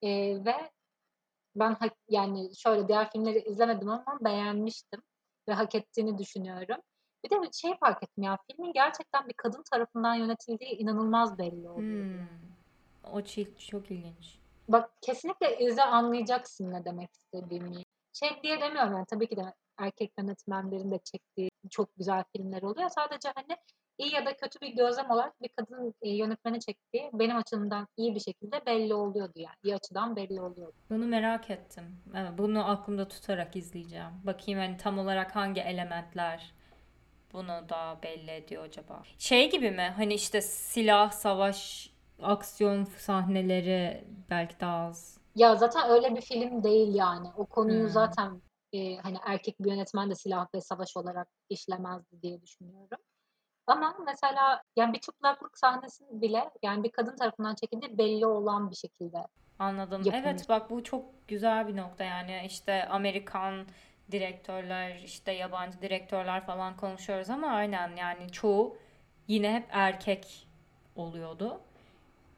E, 0.02 0.08
ve 0.44 0.70
ben 1.56 1.74
hak, 1.74 1.92
yani 2.08 2.56
şöyle 2.56 2.88
diğer 2.88 3.10
filmleri 3.10 3.38
izlemedim 3.38 3.88
ama 3.88 4.18
beğenmiştim 4.20 5.02
ve 5.48 5.52
hak 5.52 5.74
ettiğini 5.74 6.18
düşünüyorum. 6.18 6.76
Bir 7.24 7.30
de 7.30 7.42
bir 7.42 7.52
şey 7.52 7.78
fark 7.78 8.02
ettim 8.02 8.24
ya 8.24 8.38
filmin 8.50 8.72
gerçekten 8.72 9.28
bir 9.28 9.34
kadın 9.36 9.62
tarafından 9.72 10.14
yönetildiği 10.14 10.70
inanılmaz 10.70 11.38
belli 11.38 11.68
oluyor. 11.68 12.04
Hmm. 12.04 13.12
O 13.12 13.22
çok 13.58 13.90
ilginç. 13.90 14.41
Bak 14.68 14.90
kesinlikle 15.00 15.58
izle 15.58 15.82
anlayacaksın 15.82 16.72
ne 16.72 16.84
demek 16.84 17.10
istediğimi. 17.14 17.82
Şey 18.12 18.30
diye 18.42 18.60
demiyorum 18.60 18.92
yani 18.92 19.06
tabii 19.10 19.28
ki 19.28 19.36
de 19.36 19.54
erkek 19.78 20.12
yönetmenlerin 20.18 20.90
de 20.90 20.98
çektiği 21.04 21.50
çok 21.70 21.96
güzel 21.96 22.24
filmler 22.36 22.62
oluyor. 22.62 22.88
Sadece 22.88 23.28
hani 23.34 23.56
iyi 23.98 24.14
ya 24.14 24.26
da 24.26 24.36
kötü 24.36 24.60
bir 24.60 24.68
gözlem 24.76 25.10
olarak 25.10 25.42
bir 25.42 25.48
kadın 25.48 25.94
e, 26.02 26.10
yönetmeni 26.10 26.60
çektiği 26.60 27.10
benim 27.12 27.36
açımdan 27.36 27.88
iyi 27.96 28.14
bir 28.14 28.20
şekilde 28.20 28.66
belli 28.66 28.94
oluyordu 28.94 29.32
yani. 29.36 29.56
İyi 29.62 29.74
açıdan 29.74 30.16
belli 30.16 30.40
oluyordu. 30.40 30.74
Bunu 30.90 31.06
merak 31.06 31.50
ettim. 31.50 31.84
Bunu 32.38 32.70
aklımda 32.70 33.08
tutarak 33.08 33.56
izleyeceğim. 33.56 34.10
Bakayım 34.24 34.60
hani 34.60 34.76
tam 34.76 34.98
olarak 34.98 35.36
hangi 35.36 35.60
elementler 35.60 36.52
bunu 37.32 37.68
da 37.68 37.98
belli 38.02 38.30
ediyor 38.30 38.64
acaba. 38.64 39.02
Şey 39.18 39.50
gibi 39.50 39.70
mi? 39.70 39.92
Hani 39.96 40.14
işte 40.14 40.40
silah, 40.40 41.10
savaş, 41.10 41.90
aksiyon 42.22 42.84
sahneleri 42.84 44.04
belki 44.30 44.60
daha 44.60 44.86
az. 44.86 45.18
Ya 45.34 45.56
zaten 45.56 45.90
öyle 45.90 46.16
bir 46.16 46.20
film 46.20 46.62
değil 46.62 46.94
yani. 46.94 47.28
O 47.36 47.46
konuyu 47.46 47.82
Hmm. 47.82 47.88
zaten 47.88 48.42
e, 48.72 48.96
hani 48.96 49.18
erkek 49.26 49.60
bir 49.60 49.70
yönetmen 49.70 50.10
de 50.10 50.14
silah 50.14 50.46
ve 50.54 50.60
savaş 50.60 50.96
olarak 50.96 51.28
işlemezdi 51.48 52.22
diye 52.22 52.42
düşünüyorum. 52.42 52.98
Ama 53.66 53.96
mesela 54.06 54.62
yani 54.76 54.92
bir 54.92 55.00
çıplaklık 55.00 55.58
sahnesi 55.58 56.04
bile 56.10 56.50
yani 56.62 56.84
bir 56.84 56.92
kadın 56.92 57.16
tarafından 57.16 57.54
çekildiği 57.54 57.98
belli 57.98 58.26
olan 58.26 58.70
bir 58.70 58.76
şekilde 58.76 59.18
Anladım. 59.58 60.02
yapılmış. 60.04 60.14
Evet 60.24 60.48
bak 60.48 60.70
bu 60.70 60.84
çok 60.84 61.28
güzel 61.28 61.68
bir 61.68 61.76
nokta 61.76 62.04
yani 62.04 62.42
işte 62.46 62.88
Amerikan 62.88 63.66
direktörler 64.12 64.94
işte 65.04 65.32
yabancı 65.32 65.82
direktörler 65.82 66.46
falan 66.46 66.76
konuşuyoruz 66.76 67.30
ama 67.30 67.46
aynen 67.46 67.96
yani 67.96 68.32
çoğu 68.32 68.76
yine 69.28 69.54
hep 69.54 69.66
erkek 69.70 70.48
oluyordu. 70.96 71.60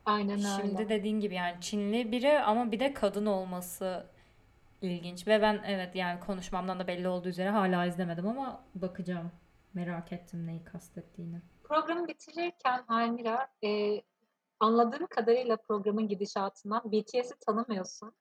Aynen 0.07 0.37
Şimdi 0.37 0.77
öyle. 0.79 0.89
dediğin 0.89 1.21
gibi 1.21 1.35
yani 1.35 1.57
Çinli 1.61 2.13
biri 2.13 2.41
ama 2.41 2.73
bir 2.73 2.81
de 2.81 2.95
kadın 2.95 3.27
olması 3.27 4.07
ilginç 4.83 5.27
ve 5.27 5.43
ben 5.43 5.61
evet 5.67 5.97
yani 5.97 6.21
konuşmamdan 6.21 6.81
da 6.81 6.87
belli 6.87 7.09
olduğu 7.09 7.29
üzere 7.29 7.51
hala 7.51 7.87
izlemedim 7.87 8.29
ama 8.29 8.61
bakacağım. 8.75 9.33
Merak 9.75 10.13
ettim 10.13 10.47
neyi 10.47 10.65
kastettiğini. 10.65 11.41
Programı 11.65 12.09
bitirirken 12.09 12.85
Almira 12.89 13.49
e, 13.65 14.03
anladığım 14.61 15.07
kadarıyla 15.07 15.57
programın 15.57 16.09
gidişatından 16.09 16.93
BTS'i 16.93 17.35
tanımıyorsun. 17.47 18.13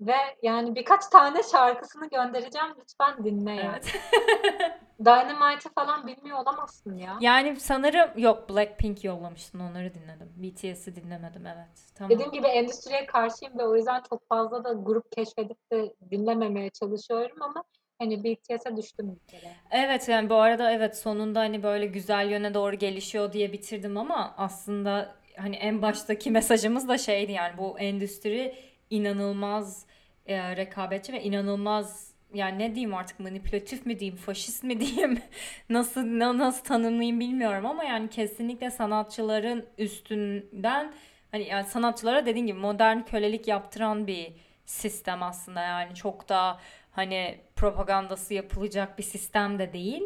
Ve 0.00 0.16
yani 0.42 0.74
birkaç 0.74 1.06
tane 1.06 1.42
şarkısını 1.42 2.08
göndereceğim. 2.08 2.68
Lütfen 2.80 3.24
dinle 3.24 3.50
yani. 3.50 3.70
Evet. 3.72 3.94
Dynamite'ı 5.04 5.72
falan 5.74 6.06
bilmiyor 6.06 6.38
olamazsın 6.38 6.96
ya. 6.96 7.18
Yani 7.20 7.60
sanırım 7.60 8.10
yok 8.16 8.50
Blackpink 8.50 9.04
yollamıştın 9.04 9.60
onları 9.60 9.94
dinledim. 9.94 10.32
BTS'i 10.36 10.96
dinlemedim 10.96 11.46
evet. 11.46 11.92
Tamam. 11.94 12.10
Dediğim 12.10 12.32
gibi 12.32 12.46
endüstriye 12.46 13.06
karşıyım 13.06 13.58
ve 13.58 13.64
o 13.64 13.76
yüzden 13.76 14.02
çok 14.10 14.28
fazla 14.28 14.64
da 14.64 14.72
grup 14.72 15.12
keşfedip 15.12 15.72
de 15.72 15.94
dinlememeye 16.10 16.70
çalışıyorum 16.70 17.42
ama 17.42 17.64
hani 17.98 18.24
BTS'e 18.24 18.76
düştüm 18.76 19.16
bir 19.16 19.32
kere. 19.32 19.52
Evet 19.70 20.08
yani 20.08 20.30
bu 20.30 20.34
arada 20.34 20.70
evet 20.72 20.98
sonunda 20.98 21.40
hani 21.40 21.62
böyle 21.62 21.86
güzel 21.86 22.30
yöne 22.30 22.54
doğru 22.54 22.76
gelişiyor 22.76 23.32
diye 23.32 23.52
bitirdim 23.52 23.96
ama 23.96 24.34
aslında 24.36 25.14
hani 25.36 25.56
en 25.56 25.82
baştaki 25.82 26.30
mesajımız 26.30 26.88
da 26.88 26.98
şeydi 26.98 27.32
yani 27.32 27.58
bu 27.58 27.78
endüstri 27.78 28.54
inanılmaz 28.90 29.86
e, 30.26 30.56
rekabetçi 30.56 31.12
ve 31.12 31.22
inanılmaz 31.22 32.14
yani 32.34 32.58
ne 32.58 32.74
diyeyim 32.74 32.94
artık 32.94 33.20
manipülatif 33.20 33.86
mi 33.86 33.98
diyeyim 33.98 34.16
faşist 34.16 34.64
mi 34.64 34.80
diyeyim 34.80 35.22
nasıl 35.68 36.18
na- 36.18 36.38
nasıl 36.38 36.64
tanımlayayım 36.64 37.20
bilmiyorum 37.20 37.66
ama 37.66 37.84
yani 37.84 38.10
kesinlikle 38.10 38.70
sanatçıların 38.70 39.66
üstünden 39.78 40.94
hani 41.30 41.44
yani 41.48 41.64
sanatçılara 41.66 42.26
dediğim 42.26 42.46
gibi 42.46 42.58
modern 42.58 43.00
kölelik 43.02 43.48
yaptıran 43.48 44.06
bir 44.06 44.32
sistem 44.66 45.22
aslında 45.22 45.62
yani 45.62 45.94
çok 45.94 46.28
da 46.28 46.60
hani 46.90 47.40
propagandası 47.56 48.34
yapılacak 48.34 48.98
bir 48.98 49.02
sistem 49.02 49.58
de 49.58 49.72
değil. 49.72 50.02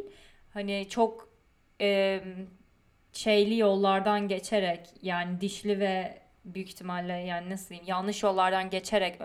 Hani 0.54 0.88
çok 0.88 1.28
e, 1.80 2.20
şeyli 3.12 3.58
yollardan 3.58 4.28
geçerek 4.28 4.88
yani 5.02 5.40
dişli 5.40 5.80
ve 5.80 6.21
büyük 6.44 6.68
ihtimalle 6.68 7.12
yani 7.12 7.50
nasıl 7.50 7.68
diyeyim 7.68 7.88
yanlış 7.88 8.22
yollardan 8.22 8.70
geçerek 8.70 9.20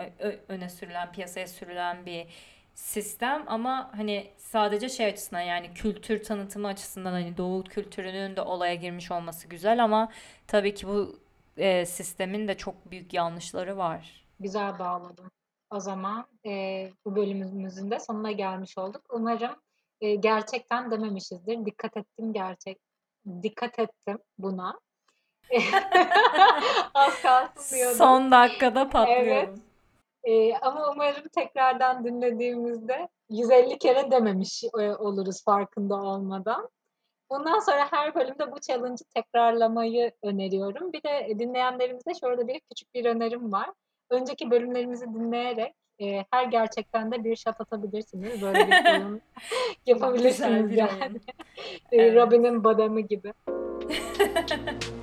öne 0.48 0.68
sürülen 0.68 1.12
piyasaya 1.12 1.48
sürülen 1.48 2.06
bir 2.06 2.26
sistem 2.74 3.44
ama 3.46 3.90
hani 3.96 4.30
sadece 4.36 4.88
şey 4.88 5.06
açısından 5.06 5.40
yani 5.40 5.74
kültür 5.74 6.24
tanıtımı 6.24 6.68
açısından 6.68 7.12
hani 7.12 7.36
Doğu 7.36 7.64
kültürünün 7.64 8.36
de 8.36 8.42
olaya 8.42 8.74
girmiş 8.74 9.10
olması 9.10 9.48
güzel 9.48 9.84
ama 9.84 10.12
tabii 10.46 10.74
ki 10.74 10.88
bu 10.88 11.18
e, 11.56 11.86
sistemin 11.86 12.48
de 12.48 12.56
çok 12.56 12.90
büyük 12.90 13.14
yanlışları 13.14 13.76
var. 13.76 14.26
Güzel 14.40 14.78
bağladım. 14.78 15.30
O 15.70 15.80
zaman 15.80 16.26
e, 16.46 16.90
bu 17.04 17.16
bölümümüzün 17.16 17.90
de 17.90 18.00
sonuna 18.00 18.32
gelmiş 18.32 18.78
olduk. 18.78 19.02
Umarım 19.10 19.56
e, 20.00 20.14
gerçekten 20.14 20.90
dememişizdir. 20.90 21.66
Dikkat 21.66 21.96
ettim 21.96 22.32
gerçek. 22.32 22.78
Dikkat 23.42 23.78
ettim 23.78 24.18
buna. 24.38 24.80
Az 26.94 27.22
kalsın 27.22 27.76
diyordum. 27.76 27.96
Son 27.98 28.30
dakikada 28.30 28.80
Evet. 28.80 28.92
patlıyorum. 28.92 29.54
E, 30.24 30.56
ama 30.56 30.90
umarım 30.92 31.28
tekrardan 31.34 32.04
dinlediğimizde 32.04 33.08
150 33.30 33.78
kere 33.78 34.10
dememiş 34.10 34.64
e, 34.64 34.90
oluruz 34.90 35.44
farkında 35.44 35.94
olmadan. 35.94 36.68
Bundan 37.30 37.58
sonra 37.58 37.86
her 37.92 38.14
bölümde 38.14 38.52
bu 38.52 38.60
challenge'ı 38.60 39.04
tekrarlamayı 39.14 40.12
öneriyorum. 40.22 40.92
Bir 40.92 41.02
de 41.02 41.38
dinleyenlerimize 41.38 42.14
şöyle 42.20 42.48
bir 42.48 42.60
küçük 42.60 42.94
bir 42.94 43.04
önerim 43.04 43.52
var. 43.52 43.70
Önceki 44.10 44.50
bölümlerimizi 44.50 45.04
dinleyerek 45.14 45.74
e, 46.00 46.24
her 46.30 46.44
gerçekten 46.44 47.12
de 47.12 47.24
bir 47.24 47.36
shot 47.36 47.60
atabilirsiniz. 47.60 48.42
Böyle 48.42 48.66
bir 48.66 48.90
oyun 49.00 49.22
yapabilirsiniz 49.86 50.70
bir 50.70 50.76
yani. 50.76 51.18
E, 51.92 51.96
Evet. 52.02 52.16
Robin'in 52.16 52.64
badamı 52.64 53.00
gibi. 53.00 53.32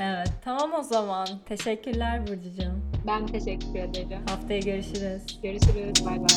Evet 0.00 0.30
tamam 0.44 0.74
o 0.74 0.82
zaman. 0.82 1.28
Teşekkürler 1.48 2.26
Burcucuğum. 2.26 2.80
Ben 3.06 3.26
teşekkür 3.26 3.78
ederim. 3.78 4.22
Haftaya 4.28 4.60
görüşürüz. 4.60 5.40
Görüşürüz. 5.42 6.06
Bay 6.06 6.18
bay. 6.18 6.28